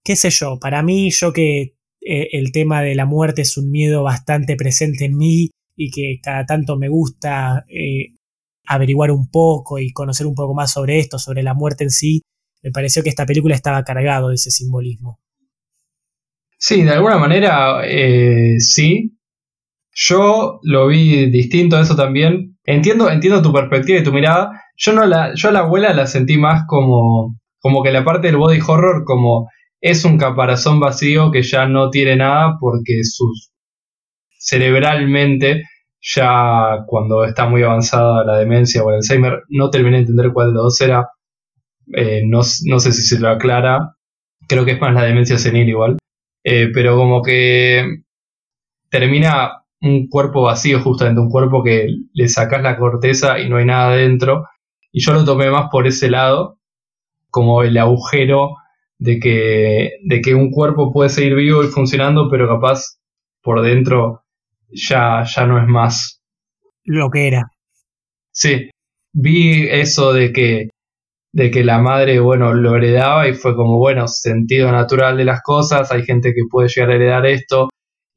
¿Qué 0.05 0.16
sé 0.16 0.31
yo? 0.31 0.59
Para 0.59 0.83
mí, 0.83 1.11
yo 1.11 1.33
que 1.33 1.75
eh, 2.01 2.29
el 2.33 2.53
tema 2.53 2.81
de 2.83 2.94
la 2.94 3.07
muerte 3.07 3.42
es 3.42 3.59
un 3.59 3.71
miedo 3.71 4.05
bastante 4.05 4.57
presente 4.57 5.05
en 5.05 5.16
mí 5.16 5.51
y 5.77 5.90
que 5.90 6.21
cada 6.23 6.47
tanto 6.47 6.77
me 6.77 6.88
gusta 6.88 7.64
eh, 7.68 8.14
averiguar 8.69 9.11
un 9.11 9.31
poco 9.31 9.79
y 9.79 9.93
conocer 9.93 10.27
un 10.27 10.35
poco 10.35 10.55
más 10.55 10.73
sobre 10.73 10.99
esto, 10.99 11.19
sobre 11.19 11.43
la 11.43 11.55
muerte 11.55 11.85
en 11.85 11.91
sí, 11.91 12.23
me 12.63 12.71
pareció 12.71 13.03
que 13.03 13.09
esta 13.09 13.27
película 13.27 13.55
estaba 13.55 13.85
cargado 13.85 14.29
de 14.29 14.35
ese 14.35 14.51
simbolismo. 14.51 15.21
Sí, 16.59 16.83
de 16.83 16.91
alguna 16.91 17.19
manera 17.19 17.83
eh, 17.87 18.59
sí, 18.59 19.19
yo 19.93 20.61
lo 20.63 20.89
vi 20.89 21.31
distinto 21.31 21.77
a 21.77 21.83
eso 21.83 21.97
también. 21.97 22.59
Entiendo, 22.65 23.11
entiendo 23.11 23.43
tu 23.43 23.53
perspectiva 23.53 23.99
y 23.99 24.03
tu 24.03 24.13
mirada. 24.13 24.51
Yo 24.77 24.93
no 24.93 25.07
la, 25.07 25.35
yo 25.35 25.49
a 25.49 25.53
la 25.53 25.61
abuela 25.61 25.93
la 25.93 26.07
sentí 26.07 26.37
más 26.37 26.65
como, 26.67 27.37
como 27.59 27.83
que 27.83 27.93
la 27.93 28.05
parte 28.05 28.29
del 28.29 28.37
body 28.37 28.61
horror 28.67 29.05
como 29.05 29.49
es 29.81 30.05
un 30.05 30.19
caparazón 30.19 30.81
vacío 30.81 31.31
que 31.31 31.43
ya 31.43 31.67
no 31.67 31.91
tiene 31.91 32.17
nada 32.17 32.57
porque 32.61 33.05
sus 33.05 33.51
cerebralmente 34.39 35.65
ya 36.01 36.85
cuando 36.87 37.25
está 37.25 37.47
muy 37.49 37.63
avanzada 37.63 38.25
la 38.25 38.39
demencia 38.39 38.83
o 38.83 38.91
el 38.91 38.97
Alzheimer, 38.97 39.43
no 39.49 39.71
terminé 39.71 39.97
de 39.97 40.03
entender 40.03 40.33
cuál 40.33 40.49
de 40.49 40.55
los 40.55 40.63
dos 40.65 40.81
era. 40.81 41.09
Eh, 41.95 42.23
no, 42.27 42.43
sé 42.43 42.93
si 42.93 43.03
se 43.03 43.21
lo 43.21 43.29
aclara. 43.29 43.97
Creo 44.49 44.65
que 44.65 44.73
es 44.73 44.81
más 44.81 44.95
la 44.95 45.05
demencia 45.05 45.39
senil 45.39 45.69
igual. 45.69 45.99
Eh, 46.45 46.69
pero 46.73 46.97
como 46.97 47.23
que 47.23 48.03
termina 48.91 49.65
un 49.81 50.09
cuerpo 50.09 50.43
vacío, 50.43 50.81
justamente 50.81 51.21
un 51.21 51.31
cuerpo 51.31 51.63
que 51.63 51.89
le 52.13 52.29
sacas 52.29 52.63
la 52.63 52.79
corteza 52.79 53.39
y 53.39 53.49
no 53.49 53.57
hay 53.57 53.67
nada 53.67 53.95
dentro. 53.97 54.45
Y 54.93 55.01
yo 55.05 55.13
lo 55.13 55.25
tomé 55.25 55.51
más 55.51 55.69
por 55.71 55.87
ese 55.87 56.11
lado, 56.11 56.59
como 57.31 57.63
el 57.63 57.77
agujero 57.77 58.55
de 58.99 59.19
que, 59.21 59.93
de 60.05 60.21
que 60.21 60.35
un 60.35 60.51
cuerpo 60.51 60.93
puede 60.93 61.11
seguir 61.11 61.35
vivo 61.35 61.63
y 61.63 61.69
funcionando, 61.69 62.29
pero 62.31 62.49
capaz 62.49 62.99
por 63.43 63.63
dentro 63.63 64.23
ya, 64.71 65.25
ya 65.25 65.47
no 65.47 65.59
es 65.59 65.67
más. 65.67 66.21
Lo 66.85 67.11
que 67.11 67.29
era. 67.29 67.51
Sí, 68.33 68.71
vi 69.13 69.69
eso 69.69 70.13
de 70.13 70.33
que, 70.33 70.69
de 71.33 71.51
que 71.51 71.65
la 71.65 71.79
madre, 71.79 72.21
bueno, 72.21 72.55
lo 72.55 72.77
heredaba 72.77 73.29
y 73.29 73.35
fue 73.35 73.55
como, 73.55 73.79
bueno, 73.79 74.09
sentido 74.09 74.71
natural 74.73 75.17
de 75.17 75.25
las 75.25 75.43
cosas, 75.43 75.91
hay 75.93 76.05
gente 76.05 76.31
que 76.31 76.43
puede 76.51 76.69
llegar 76.69 76.91
a 76.91 76.95
heredar 76.95 77.27
esto, 77.27 77.69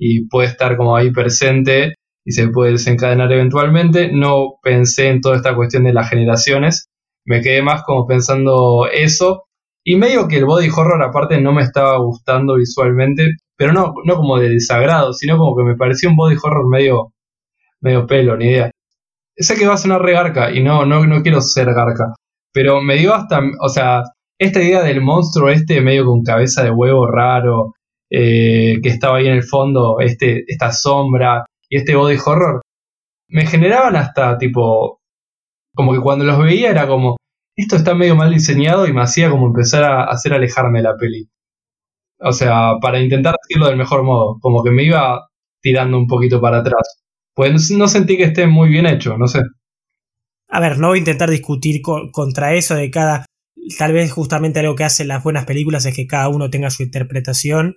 y 0.04 0.28
puede 0.28 0.48
estar 0.48 0.78
como 0.78 0.96
ahí 0.96 1.12
presente 1.12 1.94
y 2.26 2.32
se 2.32 2.48
puede 2.48 2.72
desencadenar 2.72 3.32
eventualmente. 3.32 4.12
No 4.12 4.56
pensé 4.64 5.10
en 5.10 5.22
toda 5.22 5.36
esta 5.36 5.56
cuestión 5.56 5.84
de 5.84 5.94
las 5.94 6.10
generaciones, 6.10 6.88
me 7.24 7.42
quedé 7.42 7.62
más 7.62 7.84
como 7.84 8.08
pensando 8.08 8.88
eso 8.92 9.44
y 9.84 9.98
medio 9.98 10.28
que 10.28 10.38
el 10.38 10.46
body 10.46 10.70
horror 10.76 11.04
aparte 11.04 11.40
no 11.40 11.54
me 11.54 11.62
estaba 11.62 12.00
gustando 12.00 12.56
visualmente, 12.56 13.30
pero 13.62 13.74
no, 13.74 13.94
no 14.06 14.16
como 14.16 14.40
de 14.40 14.50
desagrado, 14.50 15.14
sino 15.14 15.38
como 15.38 15.56
que 15.56 15.64
me 15.64 15.76
pareció 15.76 16.10
un 16.10 16.16
body 16.16 16.36
horror 16.42 16.68
medio, 16.68 17.14
medio 17.80 18.08
pelo, 18.08 18.36
ni 18.36 18.46
idea. 18.46 18.72
Sé 19.38 19.56
que 19.56 19.68
va 19.68 19.76
a 19.76 19.78
sonar 19.78 20.02
re 20.02 20.14
garca 20.14 20.52
y 20.52 20.64
no, 20.64 20.84
no, 20.84 21.06
no 21.06 21.22
quiero 21.22 21.42
ser 21.42 21.72
garca, 21.72 22.16
pero 22.52 22.82
me 22.82 22.96
dio 22.96 23.14
hasta, 23.14 23.40
o 23.60 23.70
sea, 23.70 24.02
esta 24.40 24.64
idea 24.64 24.82
del 24.82 25.02
monstruo 25.02 25.50
este 25.50 25.80
medio 25.80 26.06
con 26.06 26.24
cabeza 26.24 26.64
de 26.64 26.72
huevo 26.72 27.06
raro, 27.06 27.76
eh, 28.10 28.80
que 28.82 28.90
estaba 28.90 29.20
ahí 29.20 29.28
en 29.28 29.36
el 29.36 29.44
fondo, 29.44 30.00
este, 30.00 30.44
esta 30.48 30.72
sombra 30.72 31.46
y 31.70 31.78
este 31.78 31.96
body 31.96 32.18
horror, 32.26 32.62
me 33.28 33.46
generaban 33.46 33.96
hasta 33.96 34.40
tipo, 34.40 35.02
como 35.76 35.94
que 35.94 36.00
cuando 36.00 36.26
los 36.26 36.40
veía 36.40 36.72
era 36.72 36.88
como, 36.88 37.18
esto 37.56 37.76
está 37.76 37.94
medio 37.94 38.16
mal 38.16 38.34
diseñado 38.34 38.88
y 38.88 38.94
me 38.94 39.04
hacía 39.04 39.30
como 39.30 39.46
empezar 39.46 39.84
a 39.84 40.06
hacer 40.06 40.34
alejarme 40.34 40.80
de 40.80 40.84
la 40.84 40.98
peli. 40.98 41.30
O 42.22 42.32
sea, 42.32 42.74
para 42.82 43.02
intentar 43.02 43.36
decirlo 43.42 43.68
del 43.68 43.78
mejor 43.78 44.04
modo, 44.04 44.38
como 44.40 44.64
que 44.64 44.72
me 44.72 44.84
iba 44.84 45.28
tirando 45.62 45.98
un 45.98 46.08
poquito 46.08 46.40
para 46.40 46.60
atrás. 46.60 47.04
Pues 47.34 47.72
no 47.72 47.88
sentí 47.88 48.18
que 48.18 48.26
esté 48.26 48.48
muy 48.48 48.70
bien 48.70 48.86
hecho, 48.86 49.18
no 49.18 49.28
sé. 49.28 49.42
A 50.50 50.60
ver, 50.60 50.78
no 50.80 50.90
voy 50.90 50.98
a 50.98 51.00
intentar 51.00 51.30
discutir 51.30 51.82
contra 51.82 52.54
eso 52.54 52.76
de 52.76 52.92
cada... 52.92 53.26
Tal 53.78 53.94
vez 53.94 54.12
justamente 54.12 54.60
algo 54.60 54.76
que 54.76 54.84
hacen 54.84 55.08
las 55.08 55.24
buenas 55.24 55.46
películas 55.46 55.86
es 55.86 55.96
que 55.96 56.08
cada 56.08 56.30
uno 56.30 56.50
tenga 56.50 56.70
su 56.70 56.84
interpretación 56.84 57.76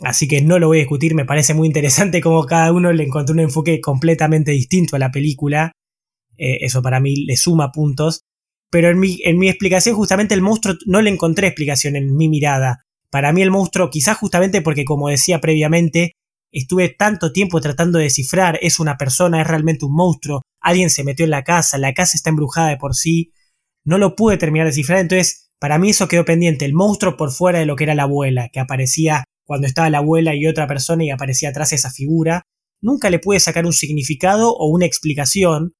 Así 0.00 0.26
que 0.26 0.42
no 0.42 0.58
lo 0.58 0.66
voy 0.68 0.78
a 0.78 0.80
discutir, 0.80 1.14
me 1.14 1.24
parece 1.24 1.54
muy 1.54 1.68
interesante 1.68 2.20
cómo 2.20 2.44
cada 2.46 2.72
uno 2.72 2.92
le 2.92 3.04
encontró 3.04 3.32
un 3.34 3.40
enfoque 3.40 3.80
completamente 3.80 4.50
distinto 4.50 4.96
a 4.96 4.98
la 4.98 5.10
película. 5.10 5.72
eh, 6.36 6.58
eso 6.62 6.82
para 6.82 7.00
mí 7.00 7.24
le 7.26 7.36
suma 7.36 7.70
puntos. 7.72 8.22
Pero 8.70 8.90
en 8.90 8.98
mi, 8.98 9.18
en 9.24 9.38
mi 9.38 9.48
explicación, 9.48 9.94
justamente 9.94 10.34
el 10.34 10.42
monstruo 10.42 10.74
no 10.86 11.00
le 11.02 11.10
encontré 11.10 11.46
explicación 11.48 11.96
en 11.96 12.16
mi 12.16 12.28
mirada. 12.28 12.84
Para 13.14 13.32
mí 13.32 13.42
el 13.42 13.52
monstruo, 13.52 13.90
quizás 13.90 14.18
justamente 14.18 14.60
porque, 14.60 14.84
como 14.84 15.08
decía 15.08 15.40
previamente, 15.40 16.16
estuve 16.50 16.88
tanto 16.88 17.30
tiempo 17.30 17.60
tratando 17.60 17.98
de 17.98 18.06
descifrar, 18.06 18.58
es 18.60 18.80
una 18.80 18.96
persona, 18.96 19.40
es 19.40 19.46
realmente 19.46 19.84
un 19.84 19.94
monstruo, 19.94 20.42
alguien 20.60 20.90
se 20.90 21.04
metió 21.04 21.22
en 21.24 21.30
la 21.30 21.44
casa, 21.44 21.78
la 21.78 21.94
casa 21.94 22.16
está 22.16 22.30
embrujada 22.30 22.70
de 22.70 22.76
por 22.76 22.96
sí, 22.96 23.30
no 23.84 23.98
lo 23.98 24.16
pude 24.16 24.36
terminar 24.36 24.64
de 24.64 24.70
descifrar, 24.70 24.98
entonces 24.98 25.52
para 25.60 25.78
mí 25.78 25.90
eso 25.90 26.08
quedó 26.08 26.24
pendiente, 26.24 26.64
el 26.64 26.74
monstruo 26.74 27.16
por 27.16 27.30
fuera 27.30 27.60
de 27.60 27.66
lo 27.66 27.76
que 27.76 27.84
era 27.84 27.94
la 27.94 28.02
abuela, 28.02 28.48
que 28.52 28.58
aparecía 28.58 29.22
cuando 29.46 29.68
estaba 29.68 29.90
la 29.90 29.98
abuela 29.98 30.34
y 30.34 30.48
otra 30.48 30.66
persona 30.66 31.04
y 31.04 31.10
aparecía 31.10 31.50
atrás 31.50 31.72
esa 31.72 31.92
figura, 31.92 32.42
nunca 32.82 33.10
le 33.10 33.20
pude 33.20 33.38
sacar 33.38 33.64
un 33.64 33.72
significado 33.72 34.56
o 34.56 34.66
una 34.66 34.86
explicación, 34.86 35.74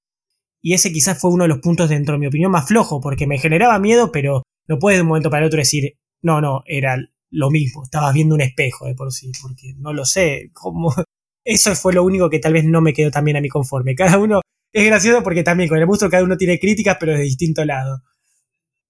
y 0.63 0.75
ese 0.75 0.93
quizás 0.93 1.19
fue 1.19 1.33
uno 1.33 1.43
de 1.43 1.49
los 1.49 1.59
puntos 1.59 1.89
dentro 1.89 2.13
de 2.13 2.21
mi 2.21 2.29
opinión 2.29 2.53
más 2.53 2.69
flojo, 2.69 3.01
porque 3.01 3.27
me 3.27 3.39
generaba 3.39 3.81
miedo, 3.81 4.13
pero 4.13 4.45
no 4.69 4.79
puedes 4.79 4.99
de 4.99 5.03
un 5.03 5.09
momento 5.09 5.31
para 5.31 5.41
el 5.41 5.49
otro 5.49 5.59
decir, 5.59 5.95
no, 6.23 6.41
no, 6.41 6.63
era 6.67 6.97
lo 7.35 7.51
mismo, 7.51 7.85
estabas 7.85 8.15
viendo 8.15 8.35
un 8.35 8.41
espejo 8.41 8.87
de 8.87 8.95
por 8.95 9.13
sí, 9.13 9.33
porque 9.43 9.75
no 9.77 9.93
lo 9.93 10.05
sé, 10.05 10.51
como... 10.53 10.93
Eso 11.47 11.75
fue 11.75 11.93
lo 11.93 12.03
único 12.03 12.31
que 12.31 12.39
tal 12.39 12.55
vez 12.55 12.65
no 12.65 12.81
me 12.81 12.95
quedó 12.95 13.11
también 13.11 13.37
a 13.37 13.41
mi 13.43 13.51
conforme. 13.51 13.95
Cada 13.95 14.19
uno 14.19 14.41
es 14.73 14.87
gracioso 14.87 15.23
porque 15.23 15.43
también 15.43 15.69
con 15.69 15.79
el 15.79 15.87
monstruo 15.87 16.11
cada 16.11 16.25
uno 16.25 16.39
tiene 16.39 16.59
críticas, 16.59 16.97
pero 16.99 17.13
de 17.13 17.21
distinto 17.21 17.67
lado. 17.67 18.01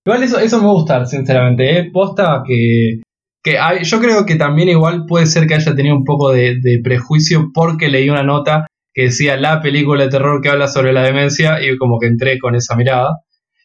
Igual 0.06 0.22
eso, 0.22 0.38
eso 0.38 0.62
me 0.62 0.68
gusta, 0.68 1.04
sinceramente. 1.04 1.78
¿eh? 1.78 1.90
Posta 1.92 2.44
que, 2.46 3.00
que 3.42 3.58
yo 3.82 4.00
creo 4.00 4.24
que 4.24 4.36
también 4.36 4.68
igual 4.68 5.04
puede 5.04 5.26
ser 5.26 5.48
que 5.48 5.54
haya 5.54 5.74
tenido 5.74 5.96
un 5.96 6.04
poco 6.04 6.30
de, 6.30 6.60
de 6.60 6.80
prejuicio 6.80 7.50
porque 7.52 7.88
leí 7.88 8.08
una 8.08 8.22
nota 8.22 8.68
que 8.94 9.02
decía 9.02 9.36
la 9.36 9.60
película 9.60 10.04
de 10.04 10.10
terror 10.10 10.40
que 10.40 10.48
habla 10.48 10.68
sobre 10.68 10.92
la 10.92 11.02
demencia 11.02 11.60
y 11.60 11.76
como 11.76 11.98
que 11.98 12.06
entré 12.06 12.38
con 12.38 12.54
esa 12.54 12.76
mirada. 12.76 13.18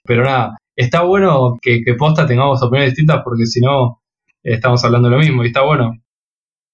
Pero 0.04 0.24
nada, 0.24 0.58
está 0.76 1.04
bueno 1.04 1.58
que, 1.62 1.82
posta 1.98 2.26
tengamos 2.26 2.64
opiniones 2.64 2.92
distintas 2.92 3.22
porque 3.24 3.46
si 3.46 3.62
no 3.62 3.99
estamos 4.44 4.84
hablando 4.84 5.10
de 5.10 5.16
lo 5.16 5.22
mismo 5.22 5.44
y 5.44 5.48
está 5.48 5.62
bueno. 5.62 5.94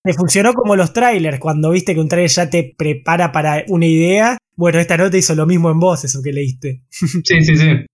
Me 0.03 0.13
funcionó 0.13 0.53
como 0.53 0.75
los 0.75 0.93
trailers, 0.93 1.39
cuando 1.39 1.71
viste 1.71 1.93
que 1.93 1.99
un 1.99 2.07
trailer 2.07 2.29
ya 2.29 2.49
te 2.49 2.75
prepara 2.77 3.31
para 3.31 3.63
una 3.67 3.87
idea. 3.87 4.37
Bueno, 4.55 4.79
esta 4.79 4.97
nota 4.97 5.17
hizo 5.17 5.33
lo 5.35 5.45
mismo 5.45 5.71
en 5.71 5.79
vos, 5.79 6.03
eso 6.03 6.21
que 6.23 6.31
leíste. 6.31 6.83
Sí, 7.23 7.41
sí, 7.41 7.57
sí. 7.57 7.85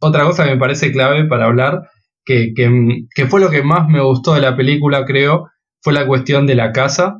Otra 0.00 0.24
cosa 0.24 0.44
que 0.44 0.50
me 0.50 0.58
parece 0.58 0.90
clave 0.90 1.26
para 1.26 1.46
hablar, 1.46 1.82
que, 2.24 2.52
que, 2.54 2.68
que 3.14 3.26
fue 3.26 3.40
lo 3.40 3.50
que 3.50 3.62
más 3.62 3.88
me 3.88 4.02
gustó 4.02 4.34
de 4.34 4.40
la 4.40 4.56
película, 4.56 5.04
creo, 5.04 5.48
fue 5.80 5.92
la 5.92 6.06
cuestión 6.06 6.46
de 6.46 6.56
la 6.56 6.72
casa 6.72 7.18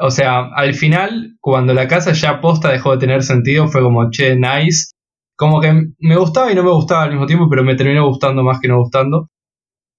o 0.00 0.10
sea, 0.10 0.46
al 0.54 0.74
final, 0.74 1.36
cuando 1.40 1.74
la 1.74 1.86
casa 1.86 2.12
ya 2.12 2.40
posta 2.40 2.70
dejó 2.70 2.92
de 2.92 2.98
tener 2.98 3.22
sentido, 3.22 3.68
fue 3.68 3.82
como, 3.82 4.10
che, 4.10 4.34
nice. 4.34 4.92
Como 5.36 5.60
que 5.60 5.72
me 5.98 6.16
gustaba 6.16 6.50
y 6.50 6.54
no 6.54 6.62
me 6.62 6.70
gustaba 6.70 7.04
al 7.04 7.10
mismo 7.10 7.26
tiempo, 7.26 7.48
pero 7.48 7.64
me 7.64 7.74
terminó 7.74 8.06
gustando 8.06 8.42
más 8.42 8.60
que 8.60 8.68
no 8.68 8.78
gustando. 8.78 9.28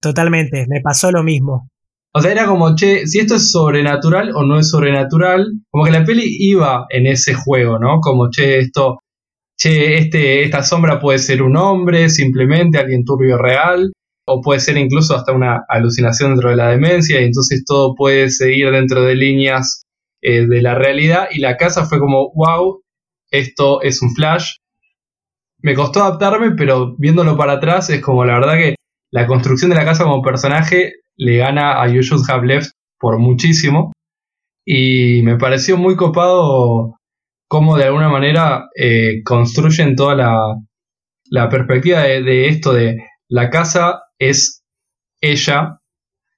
Totalmente, 0.01 0.65
me 0.67 0.81
pasó 0.81 1.11
lo 1.11 1.23
mismo. 1.23 1.69
O 2.13 2.21
sea, 2.21 2.31
era 2.31 2.45
como, 2.45 2.75
che, 2.75 3.07
si 3.07 3.19
esto 3.19 3.35
es 3.35 3.51
sobrenatural 3.51 4.31
o 4.35 4.43
no 4.43 4.59
es 4.59 4.69
sobrenatural. 4.69 5.47
Como 5.69 5.85
que 5.85 5.91
la 5.91 6.03
peli 6.03 6.23
iba 6.25 6.85
en 6.89 7.07
ese 7.07 7.33
juego, 7.33 7.79
¿no? 7.79 7.99
Como, 8.01 8.29
che, 8.29 8.59
esto, 8.59 8.99
che, 9.57 9.95
este, 9.97 10.43
esta 10.43 10.63
sombra 10.63 10.99
puede 10.99 11.19
ser 11.19 11.41
un 11.41 11.55
hombre, 11.55 12.09
simplemente 12.09 12.79
alguien 12.79 13.05
turbio 13.05 13.37
real, 13.37 13.93
o 14.27 14.41
puede 14.41 14.59
ser 14.59 14.77
incluso 14.77 15.15
hasta 15.15 15.31
una 15.33 15.63
alucinación 15.69 16.31
dentro 16.31 16.49
de 16.49 16.57
la 16.57 16.69
demencia, 16.69 17.21
y 17.21 17.25
entonces 17.25 17.63
todo 17.65 17.95
puede 17.95 18.29
seguir 18.29 18.71
dentro 18.71 19.03
de 19.03 19.15
líneas 19.15 19.83
eh, 20.21 20.47
de 20.47 20.61
la 20.61 20.75
realidad 20.75 21.29
y 21.31 21.39
la 21.39 21.57
casa 21.57 21.85
fue 21.85 21.99
como, 21.99 22.31
wow, 22.35 22.81
esto 23.31 23.81
es 23.81 24.01
un 24.01 24.13
flash. 24.13 24.57
Me 25.59 25.73
costó 25.75 26.03
adaptarme, 26.03 26.51
pero 26.51 26.95
viéndolo 26.97 27.37
para 27.37 27.53
atrás 27.53 27.89
es 27.89 28.01
como 28.01 28.25
la 28.25 28.33
verdad 28.35 28.57
que 28.57 28.75
la 29.11 29.27
construcción 29.27 29.69
de 29.69 29.75
la 29.75 29.85
casa 29.85 30.03
como 30.03 30.21
personaje 30.21 30.93
le 31.17 31.37
gana 31.37 31.81
a 31.81 31.87
You 31.87 32.01
Should 32.01 32.29
Have 32.29 32.47
Left 32.47 32.71
por 32.99 33.19
muchísimo. 33.19 33.91
Y 34.65 35.21
me 35.23 35.37
pareció 35.37 35.77
muy 35.77 35.95
copado 35.95 36.95
cómo 37.47 37.77
de 37.77 37.85
alguna 37.85 38.09
manera 38.09 38.69
eh, 38.75 39.21
construyen 39.23 39.95
toda 39.95 40.15
la, 41.29 41.49
perspectiva 41.49 42.01
de, 42.01 42.23
de, 42.23 42.47
esto 42.47 42.73
de 42.73 42.97
la 43.27 43.49
casa 43.49 44.03
es 44.19 44.63
ella, 45.21 45.79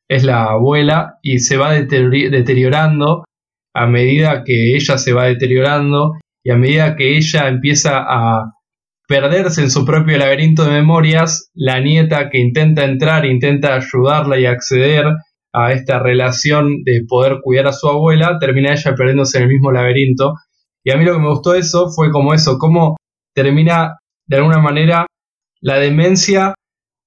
es 0.07 0.23
la 0.23 0.45
abuela 0.45 1.19
y 1.21 1.39
se 1.39 1.57
va 1.57 1.73
deteriorando 1.73 3.25
a 3.75 3.87
medida 3.87 4.43
que 4.43 4.75
ella 4.75 4.97
se 4.97 5.13
va 5.13 5.25
deteriorando 5.25 6.13
y 6.43 6.51
a 6.51 6.57
medida 6.57 6.95
que 6.95 7.17
ella 7.17 7.47
empieza 7.47 8.03
a 8.07 8.53
perderse 9.07 9.61
en 9.61 9.71
su 9.71 9.85
propio 9.85 10.17
laberinto 10.17 10.63
de 10.63 10.71
memorias, 10.71 11.49
la 11.53 11.79
nieta 11.79 12.29
que 12.29 12.39
intenta 12.39 12.85
entrar, 12.85 13.25
intenta 13.25 13.75
ayudarla 13.75 14.39
y 14.39 14.45
acceder 14.45 15.05
a 15.53 15.71
esta 15.71 15.99
relación 15.99 16.83
de 16.83 17.03
poder 17.07 17.39
cuidar 17.43 17.67
a 17.67 17.73
su 17.73 17.87
abuela, 17.87 18.37
termina 18.39 18.73
ella 18.73 18.95
perdiéndose 18.95 19.37
en 19.37 19.43
el 19.43 19.49
mismo 19.49 19.71
laberinto. 19.71 20.33
Y 20.83 20.91
a 20.91 20.97
mí 20.97 21.05
lo 21.05 21.13
que 21.13 21.19
me 21.19 21.29
gustó 21.29 21.53
eso 21.53 21.89
fue 21.89 22.11
como 22.11 22.33
eso, 22.33 22.57
cómo 22.57 22.97
termina 23.33 23.97
de 24.25 24.37
alguna 24.37 24.59
manera 24.59 25.05
la 25.61 25.77
demencia 25.77 26.55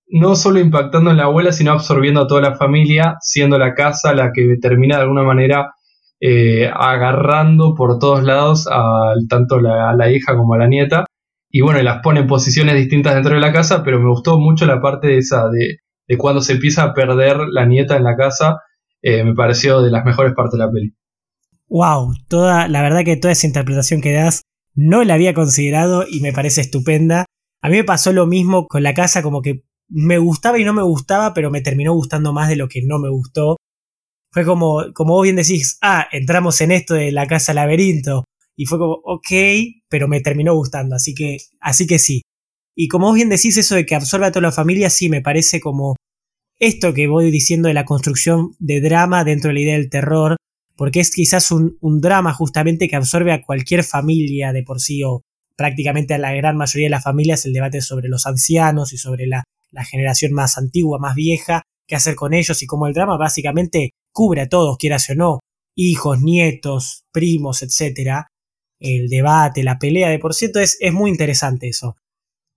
no 0.08 0.36
solo 0.36 0.60
impactando 0.60 1.10
en 1.10 1.16
la 1.16 1.24
abuela, 1.24 1.52
sino 1.52 1.72
absorbiendo 1.72 2.22
a 2.22 2.26
toda 2.26 2.40
la 2.40 2.54
familia, 2.54 3.16
siendo 3.20 3.58
la 3.58 3.74
casa 3.74 4.14
la 4.14 4.30
que 4.32 4.56
termina 4.60 4.96
de 4.96 5.02
alguna 5.02 5.24
manera 5.24 5.72
eh, 6.20 6.70
agarrando 6.72 7.74
por 7.74 7.98
todos 7.98 8.22
lados 8.22 8.68
a 8.70 9.12
tanto 9.28 9.56
a 9.56 9.94
la 9.94 10.10
hija 10.10 10.36
como 10.36 10.54
a 10.54 10.58
la 10.58 10.68
nieta. 10.68 11.04
Y 11.50 11.60
bueno, 11.60 11.82
las 11.82 12.02
pone 12.02 12.20
en 12.20 12.26
posiciones 12.26 12.74
distintas 12.74 13.14
dentro 13.14 13.34
de 13.34 13.40
la 13.40 13.52
casa, 13.52 13.82
pero 13.84 14.00
me 14.00 14.10
gustó 14.10 14.38
mucho 14.38 14.66
la 14.66 14.80
parte 14.80 15.08
de 15.08 15.18
esa, 15.18 15.48
de, 15.48 15.78
de 16.08 16.18
cuando 16.18 16.40
se 16.40 16.54
empieza 16.54 16.82
a 16.82 16.94
perder 16.94 17.38
la 17.50 17.66
nieta 17.66 17.96
en 17.96 18.04
la 18.04 18.16
casa, 18.16 18.58
eh, 19.02 19.24
me 19.24 19.34
pareció 19.34 19.82
de 19.82 19.90
las 19.90 20.04
mejores 20.04 20.34
partes 20.34 20.58
de 20.58 20.64
la 20.64 20.70
peli. 20.70 20.94
Wow, 21.68 22.12
toda, 22.28 22.68
la 22.68 22.82
verdad 22.82 23.04
que 23.04 23.16
toda 23.16 23.32
esa 23.32 23.46
interpretación 23.46 24.00
que 24.00 24.12
das 24.12 24.42
no 24.74 25.02
la 25.04 25.14
había 25.14 25.34
considerado 25.34 26.04
y 26.08 26.20
me 26.20 26.32
parece 26.32 26.60
estupenda. 26.60 27.24
A 27.62 27.68
mí 27.68 27.76
me 27.76 27.84
pasó 27.84 28.12
lo 28.12 28.26
mismo 28.26 28.66
con 28.66 28.82
la 28.82 28.94
casa, 28.94 29.22
como 29.22 29.42
que 29.42 29.64
me 29.88 30.18
gustaba 30.18 30.58
y 30.58 30.64
no 30.64 30.74
me 30.74 30.82
gustaba, 30.82 31.34
pero 31.34 31.50
me 31.50 31.62
terminó 31.62 31.92
gustando 31.94 32.32
más 32.32 32.48
de 32.48 32.56
lo 32.56 32.68
que 32.68 32.82
no 32.84 32.98
me 32.98 33.08
gustó. 33.08 33.56
Fue 34.32 34.44
como, 34.44 34.84
como 34.92 35.14
vos 35.14 35.22
bien 35.22 35.36
decís, 35.36 35.78
ah, 35.82 36.06
entramos 36.12 36.60
en 36.60 36.72
esto 36.72 36.94
de 36.94 37.10
la 37.10 37.26
casa 37.26 37.54
laberinto. 37.54 38.24
Y 38.56 38.66
fue 38.66 38.78
como, 38.78 38.94
ok, 39.04 39.28
pero 39.88 40.08
me 40.08 40.20
terminó 40.20 40.54
gustando, 40.54 40.96
así 40.96 41.14
que, 41.14 41.38
así 41.60 41.86
que 41.86 41.98
sí. 41.98 42.22
Y 42.74 42.88
como 42.88 43.06
vos 43.06 43.14
bien 43.14 43.28
decís, 43.28 43.56
eso 43.56 43.74
de 43.74 43.86
que 43.86 43.94
absorbe 43.94 44.26
a 44.26 44.32
toda 44.32 44.42
la 44.42 44.52
familia, 44.52 44.90
sí, 44.90 45.08
me 45.08 45.22
parece 45.22 45.60
como 45.60 45.96
esto 46.58 46.94
que 46.94 47.06
voy 47.06 47.30
diciendo 47.30 47.68
de 47.68 47.74
la 47.74 47.84
construcción 47.84 48.54
de 48.58 48.80
drama 48.80 49.24
dentro 49.24 49.48
de 49.48 49.54
la 49.54 49.60
idea 49.60 49.74
del 49.74 49.90
terror, 49.90 50.36
porque 50.74 51.00
es 51.00 51.10
quizás 51.10 51.50
un, 51.50 51.78
drama 52.00 52.32
justamente 52.32 52.88
que 52.88 52.96
absorbe 52.96 53.32
a 53.32 53.42
cualquier 53.42 53.84
familia 53.84 54.52
de 54.52 54.62
por 54.62 54.80
sí, 54.80 55.02
o 55.04 55.22
prácticamente 55.56 56.14
a 56.14 56.18
la 56.18 56.32
gran 56.32 56.56
mayoría 56.56 56.86
de 56.86 56.90
las 56.90 57.04
familias, 57.04 57.44
el 57.44 57.52
debate 57.52 57.80
sobre 57.80 58.08
los 58.08 58.26
ancianos 58.26 58.92
y 58.92 58.98
sobre 58.98 59.26
la, 59.26 59.44
la 59.70 59.84
generación 59.84 60.32
más 60.32 60.58
antigua, 60.58 60.98
más 60.98 61.14
vieja, 61.14 61.62
qué 61.86 61.96
hacer 61.96 62.14
con 62.14 62.34
ellos 62.34 62.62
y 62.62 62.66
cómo 62.66 62.86
el 62.86 62.94
drama 62.94 63.16
básicamente 63.16 63.90
cubre 64.12 64.42
a 64.42 64.48
todos, 64.48 64.76
quieras 64.76 65.08
o 65.10 65.14
no, 65.14 65.40
hijos, 65.74 66.20
nietos, 66.20 67.04
primos, 67.12 67.62
etc. 67.62 68.26
El 68.78 69.08
debate, 69.08 69.62
la 69.62 69.78
pelea 69.78 70.10
de 70.10 70.18
por 70.18 70.34
cierto 70.34 70.60
es, 70.60 70.76
es 70.80 70.92
muy 70.92 71.10
interesante 71.10 71.68
eso. 71.68 71.96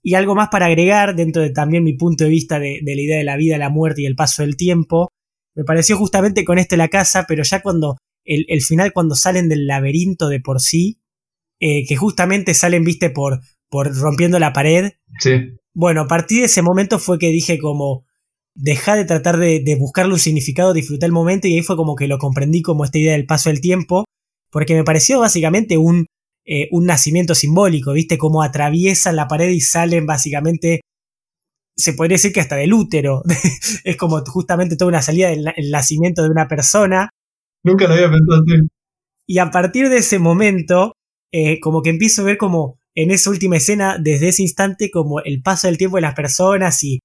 Y 0.01 0.15
algo 0.15 0.35
más 0.35 0.49
para 0.49 0.67
agregar 0.67 1.15
dentro 1.15 1.41
de 1.41 1.49
también 1.49 1.83
mi 1.83 1.93
punto 1.93 2.23
de 2.23 2.29
vista 2.29 2.59
de, 2.59 2.79
la 2.83 3.01
idea 3.01 3.17
de 3.17 3.23
la 3.23 3.37
vida, 3.37 3.57
la 3.57 3.69
muerte 3.69 4.01
y 4.01 4.05
el 4.05 4.15
paso 4.15 4.43
del 4.43 4.55
tiempo, 4.55 5.09
me 5.55 5.63
pareció 5.63 5.97
justamente 5.97 6.45
con 6.45 6.57
este 6.57 6.77
la 6.77 6.87
casa, 6.87 7.25
pero 7.27 7.43
ya 7.43 7.61
cuando 7.61 7.97
el, 8.23 8.45
el 8.47 8.61
final 8.61 8.93
cuando 8.93 9.15
salen 9.15 9.49
del 9.49 9.67
laberinto 9.67 10.29
de 10.29 10.39
por 10.39 10.61
sí, 10.61 10.99
eh, 11.59 11.85
que 11.85 11.97
justamente 11.97 12.53
salen, 12.53 12.85
viste, 12.85 13.09
por, 13.09 13.41
por 13.69 13.93
rompiendo 13.93 14.39
la 14.39 14.53
pared. 14.53 14.93
Sí. 15.19 15.57
Bueno, 15.73 16.01
a 16.01 16.07
partir 16.07 16.39
de 16.39 16.45
ese 16.45 16.61
momento 16.61 16.99
fue 16.99 17.19
que 17.19 17.27
dije 17.27 17.59
como, 17.59 18.05
deja 18.55 18.95
de 18.95 19.05
tratar 19.05 19.37
de, 19.37 19.77
buscarle 19.79 20.13
un 20.13 20.19
significado, 20.19 20.73
disfrutar 20.73 21.07
el 21.07 21.13
momento 21.13 21.47
y 21.47 21.55
ahí 21.55 21.61
fue 21.61 21.75
como 21.75 21.95
que 21.95 22.07
lo 22.07 22.17
comprendí 22.17 22.61
como 22.61 22.83
esta 22.83 22.97
idea 22.97 23.13
del 23.13 23.25
paso 23.25 23.49
del 23.49 23.61
tiempo, 23.61 24.05
porque 24.51 24.75
me 24.75 24.83
pareció 24.83 25.19
básicamente 25.19 25.77
un, 25.77 26.05
eh, 26.45 26.67
un 26.71 26.85
nacimiento 26.85 27.35
simbólico, 27.35 27.93
¿viste? 27.93 28.17
Como 28.17 28.41
atraviesan 28.41 29.15
la 29.15 29.27
pared 29.27 29.49
y 29.49 29.61
salen 29.61 30.05
básicamente, 30.05 30.81
se 31.75 31.93
podría 31.93 32.15
decir 32.15 32.33
que 32.33 32.41
hasta 32.41 32.55
del 32.55 32.73
útero, 32.73 33.23
es 33.83 33.97
como 33.97 34.23
justamente 34.25 34.75
toda 34.75 34.89
una 34.89 35.01
salida 35.01 35.29
del 35.29 35.71
nacimiento 35.71 36.23
de 36.23 36.29
una 36.29 36.47
persona. 36.47 37.09
Nunca 37.63 37.87
lo 37.87 37.93
había 37.93 38.09
pensado 38.09 38.41
así. 38.41 38.67
Y 39.27 39.37
a 39.37 39.51
partir 39.51 39.89
de 39.89 39.97
ese 39.97 40.17
momento, 40.17 40.93
eh, 41.31 41.59
como 41.59 41.81
que 41.81 41.91
empiezo 41.91 42.23
a 42.23 42.25
ver 42.25 42.37
como 42.37 42.79
en 42.95 43.11
esa 43.11 43.29
última 43.29 43.57
escena, 43.57 43.97
desde 43.99 44.29
ese 44.29 44.41
instante, 44.41 44.89
como 44.89 45.21
el 45.21 45.41
paso 45.41 45.67
del 45.67 45.77
tiempo 45.77 45.97
de 45.97 46.01
las 46.01 46.15
personas 46.15 46.83
y 46.83 46.99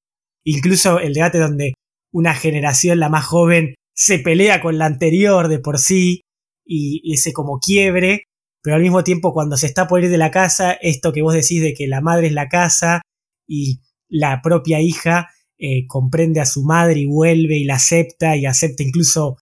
incluso 0.45 0.99
el 0.99 1.13
debate 1.13 1.39
donde 1.39 1.75
una 2.13 2.35
generación, 2.35 2.99
la 2.99 3.11
más 3.11 3.27
joven, 3.27 3.75
se 3.95 4.19
pelea 4.19 4.61
con 4.61 4.79
la 4.79 4.87
anterior 4.87 5.49
de 5.49 5.59
por 5.59 5.79
sí 5.79 6.23
y, 6.65 7.13
ese 7.13 7.33
como 7.33 7.59
quiebre, 7.59 8.25
pero 8.63 8.77
al 8.77 8.83
mismo 8.83 9.05
tiempo 9.05 9.33
cuando 9.33 9.57
se 9.57 9.67
está 9.67 9.87
por 9.87 10.03
ir 10.03 10.11
de 10.11 10.19
la 10.19 10.31
casa, 10.31 10.73
esto 10.73 11.13
que 11.13 11.23
vos 11.23 11.35
decís 11.35 11.63
de 11.63 11.75
que 11.75 11.87
la 11.87 12.01
madre 12.01 12.29
es 12.29 12.33
la 12.33 12.49
casa 12.49 13.03
y 13.47 13.81
la 14.09 14.41
propia 14.43 14.81
hija 14.81 15.29
eh, 15.59 15.87
comprende 15.87 16.41
a 16.41 16.47
su 16.47 16.65
madre 16.65 17.01
y 17.01 17.07
vuelve 17.07 17.59
y 17.59 17.65
la 17.65 17.77
acepta 17.77 18.37
y 18.37 18.47
acepta 18.47 18.83
incluso 18.83 19.37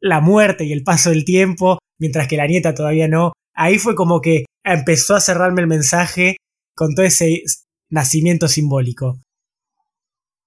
la 0.00 0.20
muerte 0.20 0.64
y 0.64 0.72
el 0.72 0.82
paso 0.82 1.10
del 1.10 1.24
tiempo, 1.24 1.78
mientras 1.98 2.28
que 2.28 2.36
la 2.36 2.46
nieta 2.46 2.74
todavía 2.74 3.08
no. 3.08 3.32
Ahí 3.54 3.78
fue 3.78 3.94
como 3.94 4.20
que 4.20 4.44
empezó 4.64 5.14
a 5.14 5.20
cerrarme 5.20 5.60
el 5.60 5.66
mensaje 5.66 6.36
con 6.74 6.94
todo 6.94 7.04
ese 7.04 7.42
nacimiento 7.90 8.48
simbólico. 8.48 9.20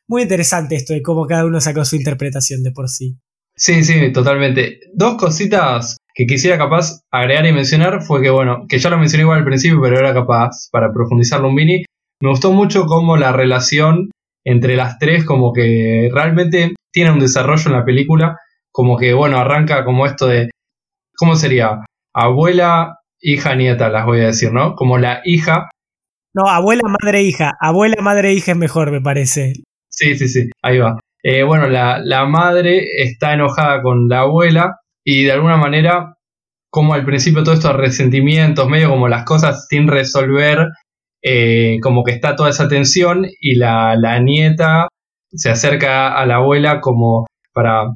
Muy 0.08 0.24
interesante 0.24 0.76
esto 0.76 0.94
de 0.94 1.02
cómo 1.02 1.26
cada 1.28 1.46
uno 1.46 1.62
sacó 1.62 1.86
su 1.86 1.96
interpretación 1.96 2.64
de 2.64 2.72
por 2.72 2.90
sí. 2.90 3.18
Sí, 3.56 3.84
sí, 3.84 4.12
totalmente. 4.12 4.80
Dos 4.94 5.16
cositas 5.16 5.98
que 6.14 6.26
quisiera 6.26 6.58
capaz 6.58 7.02
agregar 7.12 7.46
y 7.46 7.54
mencionar 7.54 8.02
fue 8.02 8.22
que, 8.22 8.30
bueno, 8.30 8.66
que 8.70 8.78
ya 8.78 8.90
lo 8.90 8.98
mencioné 8.98 9.24
igual 9.24 9.40
al 9.40 9.46
principio, 9.46 9.82
pero 9.82 9.98
era 9.98 10.14
capaz 10.14 10.70
para 10.72 10.94
profundizarlo 10.94 11.48
un 11.48 11.56
mini. 11.56 11.84
Me 12.22 12.30
gustó 12.30 12.52
mucho 12.52 12.86
cómo 12.86 13.18
la 13.18 13.32
relación 13.32 14.12
entre 14.46 14.76
las 14.76 15.00
tres 15.00 15.26
como 15.26 15.54
que 15.54 16.10
realmente 16.14 16.76
tiene 16.92 17.12
un 17.12 17.20
desarrollo 17.20 17.64
en 17.68 17.74
la 17.74 17.86
película, 17.86 18.38
como 18.72 18.98
que, 18.98 19.14
bueno, 19.14 19.38
arranca 19.38 19.84
como 19.84 20.06
esto 20.06 20.28
de, 20.28 20.50
¿cómo 21.18 21.36
sería? 21.36 21.80
Abuela, 22.14 23.00
hija, 23.20 23.56
nieta, 23.56 23.90
las 23.90 24.06
voy 24.06 24.22
a 24.22 24.28
decir, 24.28 24.52
¿no? 24.52 24.76
Como 24.76 25.00
la 25.00 25.22
hija. 25.26 25.70
No, 26.36 26.48
abuela, 26.48 26.84
madre, 27.02 27.24
hija. 27.24 27.54
Abuela, 27.60 28.02
madre, 28.02 28.34
hija 28.34 28.52
es 28.52 28.58
mejor, 28.58 28.92
me 28.92 29.02
parece. 29.02 29.54
Sí, 29.90 30.16
sí, 30.16 30.28
sí, 30.28 30.50
ahí 30.62 30.78
va. 30.78 31.00
Eh, 31.24 31.44
bueno, 31.44 31.68
la, 31.70 32.00
la 32.00 32.26
madre 32.26 32.84
está 32.98 33.34
enojada 33.34 33.82
con 33.82 34.10
la 34.10 34.22
abuela 34.22 34.76
y 35.04 35.24
de 35.24 35.32
alguna 35.32 35.58
manera, 35.58 36.16
como 36.70 36.94
al 36.94 37.06
principio 37.06 37.44
todo 37.44 37.54
estos 37.56 37.76
resentimientos, 37.76 38.68
medio 38.68 38.90
como 38.90 39.08
las 39.08 39.26
cosas 39.26 39.68
sin 39.68 39.88
resolver, 39.88 40.70
eh, 41.22 41.78
como 41.82 42.04
que 42.04 42.12
está 42.12 42.36
toda 42.36 42.50
esa 42.50 42.68
tensión 42.68 43.26
y 43.40 43.56
la, 43.56 43.96
la, 43.96 44.20
nieta 44.20 44.88
se 45.32 45.50
acerca 45.50 46.18
a 46.18 46.26
la 46.26 46.36
abuela 46.36 46.82
como 46.82 47.26
para 47.54 47.94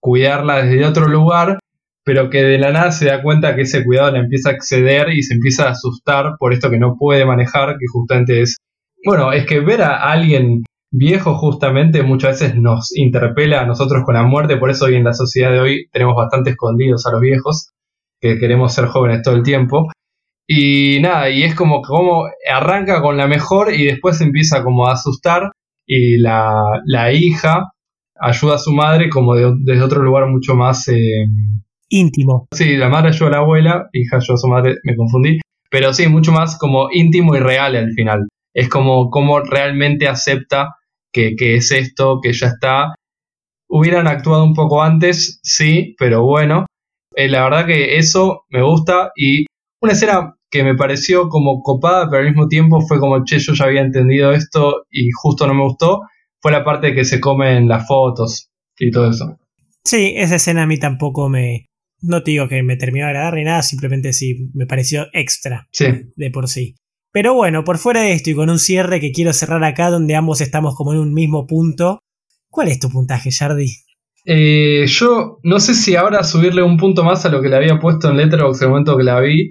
cuidarla 0.00 0.62
desde 0.62 0.86
otro 0.86 1.06
lugar, 1.06 1.58
pero 2.04 2.30
que 2.30 2.42
de 2.42 2.58
la 2.58 2.72
nada 2.72 2.92
se 2.92 3.06
da 3.06 3.22
cuenta 3.22 3.54
que 3.54 3.62
ese 3.62 3.84
cuidado 3.84 4.12
le 4.12 4.20
empieza 4.20 4.50
a 4.50 4.52
exceder 4.52 5.10
y 5.10 5.22
se 5.22 5.34
empieza 5.34 5.66
a 5.66 5.72
asustar 5.72 6.36
por 6.38 6.52
esto 6.52 6.70
que 6.70 6.78
no 6.78 6.96
puede 6.98 7.26
manejar, 7.26 7.76
que 7.78 7.86
justamente 7.92 8.42
es, 8.42 8.56
bueno, 9.04 9.32
es 9.32 9.46
que 9.46 9.60
ver 9.60 9.82
a 9.82 10.10
alguien 10.10 10.62
viejo 10.90 11.34
justamente 11.34 12.02
muchas 12.02 12.40
veces 12.40 12.56
nos 12.56 12.96
interpela 12.96 13.60
a 13.60 13.66
nosotros 13.66 14.02
con 14.04 14.14
la 14.14 14.24
muerte, 14.24 14.56
por 14.56 14.70
eso 14.70 14.86
hoy 14.86 14.96
en 14.96 15.04
la 15.04 15.12
sociedad 15.12 15.52
de 15.52 15.60
hoy 15.60 15.88
tenemos 15.92 16.16
bastante 16.16 16.50
escondidos 16.50 17.06
a 17.06 17.12
los 17.12 17.20
viejos, 17.20 17.70
que 18.20 18.38
queremos 18.38 18.74
ser 18.74 18.86
jóvenes 18.86 19.22
todo 19.22 19.36
el 19.36 19.42
tiempo. 19.42 19.88
Y 20.46 20.98
nada, 21.00 21.30
y 21.30 21.44
es 21.44 21.54
como 21.54 21.80
como 21.80 22.24
arranca 22.52 23.00
con 23.02 23.16
la 23.16 23.28
mejor 23.28 23.72
y 23.72 23.84
después 23.84 24.20
empieza 24.20 24.64
como 24.64 24.88
a 24.88 24.94
asustar 24.94 25.52
y 25.86 26.18
la, 26.18 26.80
la 26.86 27.12
hija 27.12 27.70
ayuda 28.20 28.56
a 28.56 28.58
su 28.58 28.72
madre 28.72 29.08
como 29.08 29.34
desde 29.34 29.82
otro 29.82 30.02
lugar 30.02 30.26
mucho 30.28 30.54
más... 30.54 30.88
Eh, 30.88 31.26
íntimo. 31.88 32.46
Sí, 32.52 32.76
la 32.76 32.88
madre 32.88 33.08
ayuda 33.08 33.28
a 33.28 33.32
la 33.32 33.38
abuela, 33.38 33.88
hija 33.92 34.16
ayuda 34.16 34.34
a 34.34 34.38
su 34.38 34.48
madre, 34.48 34.76
me 34.84 34.96
confundí. 34.96 35.40
Pero 35.70 35.92
sí, 35.92 36.08
mucho 36.08 36.32
más 36.32 36.58
como 36.58 36.88
íntimo 36.92 37.36
y 37.36 37.40
real 37.40 37.76
al 37.76 37.92
final. 37.92 38.28
Es 38.54 38.68
como, 38.68 39.10
como 39.10 39.40
realmente 39.40 40.08
acepta 40.08 40.74
que, 41.12 41.34
es 41.38 41.72
esto, 41.72 42.20
que 42.22 42.32
ya 42.32 42.48
está. 42.48 42.94
Hubieran 43.68 44.06
actuado 44.06 44.44
un 44.44 44.54
poco 44.54 44.82
antes, 44.82 45.40
sí, 45.42 45.94
pero 45.98 46.24
bueno. 46.24 46.66
Eh, 47.14 47.28
la 47.28 47.44
verdad 47.44 47.66
que 47.66 47.98
eso 47.98 48.44
me 48.50 48.62
gusta 48.62 49.10
y 49.16 49.46
una 49.82 49.92
escena 49.92 50.36
que 50.50 50.64
me 50.64 50.74
pareció 50.74 51.28
como 51.28 51.62
copada, 51.62 52.08
pero 52.10 52.22
al 52.22 52.28
mismo 52.28 52.48
tiempo 52.48 52.80
fue 52.80 52.98
como, 52.98 53.24
che, 53.24 53.38
yo 53.38 53.54
ya 53.54 53.64
había 53.64 53.82
entendido 53.82 54.32
esto 54.32 54.84
y 54.90 55.10
justo 55.10 55.46
no 55.46 55.54
me 55.54 55.62
gustó, 55.62 56.00
fue 56.40 56.52
la 56.52 56.64
parte 56.64 56.94
que 56.94 57.04
se 57.04 57.20
comen 57.20 57.68
las 57.68 57.86
fotos 57.86 58.50
y 58.78 58.90
todo 58.90 59.10
eso. 59.10 59.38
Sí, 59.84 60.14
esa 60.16 60.36
escena 60.36 60.64
a 60.64 60.66
mí 60.66 60.78
tampoco 60.78 61.28
me... 61.28 61.66
No 62.02 62.22
te 62.22 62.30
digo 62.32 62.48
que 62.48 62.62
me 62.62 62.76
terminó 62.76 63.04
de 63.04 63.10
agradar 63.10 63.34
ni 63.34 63.44
nada, 63.44 63.62
simplemente 63.62 64.12
sí, 64.12 64.50
me 64.54 64.66
pareció 64.66 65.06
extra 65.12 65.68
sí. 65.70 65.86
de 66.16 66.30
por 66.30 66.48
sí. 66.48 66.76
Pero 67.12 67.34
bueno, 67.34 67.64
por 67.64 67.78
fuera 67.78 68.02
de 68.02 68.12
esto 68.12 68.30
y 68.30 68.34
con 68.34 68.50
un 68.50 68.58
cierre 68.58 69.00
que 69.00 69.12
quiero 69.12 69.32
cerrar 69.32 69.62
acá 69.64 69.90
donde 69.90 70.14
ambos 70.14 70.40
estamos 70.40 70.74
como 70.76 70.92
en 70.92 71.00
un 71.00 71.12
mismo 71.12 71.46
punto, 71.46 72.00
¿cuál 72.48 72.68
es 72.68 72.78
tu 72.78 72.88
puntaje, 72.88 73.30
Jardi? 73.32 73.68
Eh, 74.24 74.84
yo 74.86 75.38
no 75.42 75.60
sé 75.60 75.74
si 75.74 75.96
ahora 75.96 76.22
subirle 76.22 76.62
un 76.62 76.76
punto 76.76 77.02
más 77.02 77.24
a 77.24 77.30
lo 77.30 77.40
que 77.40 77.48
le 77.48 77.56
había 77.56 77.78
puesto 77.78 78.10
en 78.10 78.16
Letterboxd 78.16 78.62
el 78.62 78.68
momento 78.68 78.96
que 78.96 79.02
la 79.02 79.20
vi, 79.20 79.50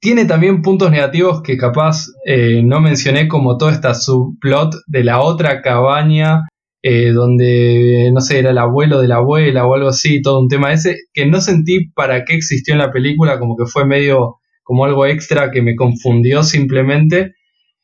tiene 0.00 0.24
también 0.24 0.62
puntos 0.62 0.90
negativos 0.90 1.42
que 1.42 1.56
capaz 1.56 2.08
eh, 2.26 2.62
no 2.62 2.80
mencioné, 2.80 3.28
como 3.28 3.56
toda 3.56 3.72
esta 3.72 3.94
subplot 3.94 4.74
de 4.86 5.04
la 5.04 5.20
otra 5.20 5.62
cabaña, 5.62 6.42
eh, 6.82 7.12
donde, 7.12 8.10
no 8.12 8.20
sé, 8.20 8.40
era 8.40 8.50
el 8.50 8.58
abuelo 8.58 9.00
de 9.00 9.08
la 9.08 9.16
abuela 9.16 9.66
o 9.66 9.74
algo 9.74 9.88
así, 9.88 10.20
todo 10.20 10.40
un 10.40 10.48
tema 10.48 10.72
ese, 10.72 10.96
que 11.14 11.24
no 11.24 11.40
sentí 11.40 11.88
para 11.94 12.24
qué 12.24 12.34
existió 12.34 12.74
en 12.74 12.80
la 12.80 12.92
película, 12.92 13.38
como 13.38 13.56
que 13.56 13.64
fue 13.64 13.86
medio 13.86 14.36
como 14.64 14.84
algo 14.84 15.06
extra 15.06 15.52
que 15.52 15.62
me 15.62 15.76
confundió 15.76 16.42
simplemente. 16.42 17.34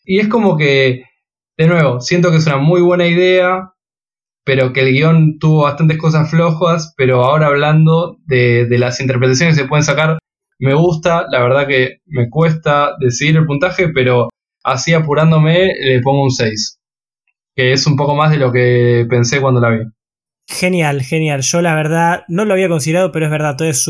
Y 0.05 0.19
es 0.19 0.27
como 0.27 0.57
que, 0.57 1.05
de 1.57 1.67
nuevo, 1.69 2.01
siento 2.01 2.31
que 2.31 2.39
es 2.39 2.47
una 2.47 2.57
muy 2.57 2.81
buena 2.81 3.07
idea, 3.07 3.73
pero 4.45 4.73
que 4.73 4.81
el 4.81 4.93
guion 4.93 5.39
tuvo 5.39 5.63
bastantes 5.63 5.99
cosas 5.99 6.29
flojas, 6.31 6.95
pero 6.97 7.23
ahora 7.23 7.47
hablando 7.47 8.17
de, 8.27 8.67
de 8.67 8.79
las 8.79 9.01
interpretaciones 9.01 9.55
que 9.55 9.63
se 9.63 9.69
pueden 9.69 9.85
sacar, 9.85 10.19
me 10.59 10.75
gusta, 10.75 11.27
la 11.31 11.43
verdad 11.43 11.67
que 11.69 11.99
me 12.07 12.29
cuesta 12.29 12.97
decidir 12.99 13.37
el 13.37 13.47
puntaje, 13.47 13.89
pero 13.91 14.29
así 14.65 14.93
apurándome 14.93 15.73
le 15.81 16.01
pongo 16.01 16.25
un 16.25 16.31
6, 16.31 16.81
que 17.55 17.73
es 17.73 17.87
un 17.87 17.97
poco 17.97 18.15
más 18.15 18.31
de 18.31 18.39
lo 18.39 18.53
que 18.53 19.07
pensé 19.09 19.41
cuando 19.41 19.61
la 19.61 19.71
vi. 19.71 19.79
Genial, 20.49 21.03
genial. 21.03 21.43
Yo 21.43 21.63
la 21.63 21.75
verdad 21.75 22.25
no 22.29 22.45
lo 22.45 22.55
había 22.55 22.69
considerado, 22.69 23.13
pero 23.13 23.27
es 23.27 23.31
verdad, 23.31 23.57
todo 23.57 23.69
es 23.69 23.89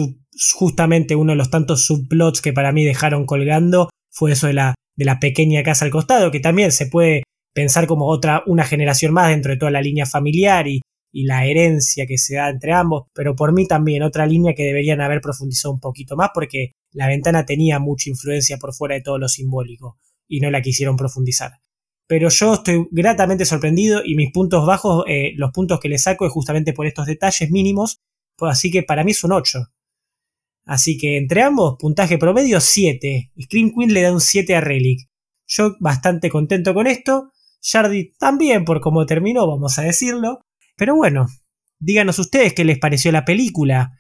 justamente 0.54 1.16
uno 1.16 1.32
de 1.32 1.36
los 1.36 1.50
tantos 1.50 1.84
subplots 1.86 2.40
que 2.40 2.52
para 2.52 2.72
mí 2.72 2.84
dejaron 2.84 3.26
colgando 3.26 3.90
fue 4.10 4.32
eso 4.32 4.46
de 4.46 4.54
la, 4.54 4.74
de 4.96 5.04
la 5.04 5.20
pequeña 5.20 5.62
casa 5.62 5.84
al 5.84 5.90
costado, 5.90 6.30
que 6.30 6.40
también 6.40 6.72
se 6.72 6.86
puede 6.86 7.22
pensar 7.54 7.86
como 7.86 8.06
otra, 8.06 8.42
una 8.46 8.64
generación 8.64 9.12
más 9.12 9.28
dentro 9.28 9.52
de 9.52 9.58
toda 9.58 9.70
la 9.70 9.82
línea 9.82 10.06
familiar 10.06 10.66
y, 10.68 10.80
y 11.12 11.24
la 11.24 11.46
herencia 11.46 12.06
que 12.06 12.18
se 12.18 12.36
da 12.36 12.48
entre 12.48 12.72
ambos, 12.72 13.06
pero 13.12 13.34
por 13.34 13.52
mí 13.52 13.66
también 13.66 14.02
otra 14.02 14.26
línea 14.26 14.54
que 14.54 14.64
deberían 14.64 15.00
haber 15.00 15.20
profundizado 15.20 15.74
un 15.74 15.80
poquito 15.80 16.16
más 16.16 16.30
porque 16.32 16.72
la 16.92 17.06
ventana 17.06 17.44
tenía 17.44 17.78
mucha 17.78 18.10
influencia 18.10 18.58
por 18.58 18.74
fuera 18.74 18.94
de 18.94 19.02
todo 19.02 19.18
lo 19.18 19.28
simbólico 19.28 19.98
y 20.28 20.40
no 20.40 20.50
la 20.50 20.62
quisieron 20.62 20.96
profundizar. 20.96 21.52
Pero 22.06 22.28
yo 22.28 22.54
estoy 22.54 22.88
gratamente 22.90 23.44
sorprendido 23.44 24.02
y 24.04 24.16
mis 24.16 24.32
puntos 24.32 24.66
bajos, 24.66 25.04
eh, 25.06 25.32
los 25.36 25.52
puntos 25.52 25.78
que 25.78 25.88
le 25.88 25.98
saco 25.98 26.26
es 26.26 26.32
justamente 26.32 26.72
por 26.72 26.86
estos 26.86 27.06
detalles 27.06 27.50
mínimos, 27.50 27.98
pues 28.36 28.52
así 28.52 28.70
que 28.70 28.82
para 28.82 29.04
mí 29.04 29.12
es 29.12 29.22
un 29.22 29.32
8. 29.32 29.60
Así 30.70 30.96
que 30.96 31.16
entre 31.16 31.42
ambos, 31.42 31.74
puntaje 31.80 32.16
promedio 32.16 32.60
7. 32.60 33.32
Scream 33.42 33.72
Queen 33.76 33.92
le 33.92 34.02
da 34.02 34.12
un 34.12 34.20
7 34.20 34.54
a 34.54 34.60
Relic. 34.60 35.00
Yo 35.48 35.74
bastante 35.80 36.30
contento 36.30 36.74
con 36.74 36.86
esto. 36.86 37.32
Jardy 37.60 38.12
también 38.20 38.64
por 38.64 38.80
cómo 38.80 39.04
terminó, 39.04 39.48
vamos 39.48 39.80
a 39.80 39.82
decirlo. 39.82 40.46
Pero 40.76 40.94
bueno, 40.94 41.26
díganos 41.80 42.20
ustedes 42.20 42.54
qué 42.54 42.64
les 42.64 42.78
pareció 42.78 43.10
la 43.10 43.24
película. 43.24 43.98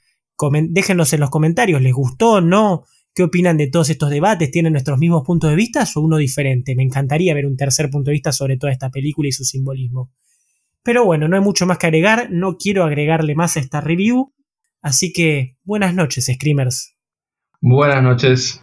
déjenos 0.68 1.12
en 1.12 1.18
los 1.18 1.30
comentarios, 1.30 1.82
¿les 1.82 1.92
gustó 1.92 2.34
o 2.34 2.40
no? 2.40 2.84
¿Qué 3.12 3.24
opinan 3.24 3.56
de 3.56 3.66
todos 3.66 3.90
estos 3.90 4.08
debates? 4.08 4.52
¿Tienen 4.52 4.72
nuestros 4.72 4.96
mismos 4.96 5.24
puntos 5.26 5.50
de 5.50 5.56
vista 5.56 5.84
o 5.96 6.00
uno 6.00 6.18
diferente? 6.18 6.76
Me 6.76 6.84
encantaría 6.84 7.34
ver 7.34 7.46
un 7.46 7.56
tercer 7.56 7.90
punto 7.90 8.10
de 8.10 8.14
vista 8.14 8.30
sobre 8.30 8.56
toda 8.58 8.72
esta 8.72 8.90
película 8.90 9.28
y 9.28 9.32
su 9.32 9.42
simbolismo. 9.42 10.12
Pero 10.84 11.04
bueno, 11.04 11.26
no 11.26 11.34
hay 11.34 11.42
mucho 11.42 11.66
más 11.66 11.78
que 11.78 11.88
agregar, 11.88 12.28
no 12.30 12.58
quiero 12.58 12.84
agregarle 12.84 13.34
más 13.34 13.56
a 13.56 13.60
esta 13.60 13.80
review, 13.80 14.32
así 14.82 15.12
que 15.12 15.56
buenas 15.64 15.94
noches, 15.94 16.26
Screamers. 16.26 16.94
Buenas 17.60 18.02
noches. 18.02 18.62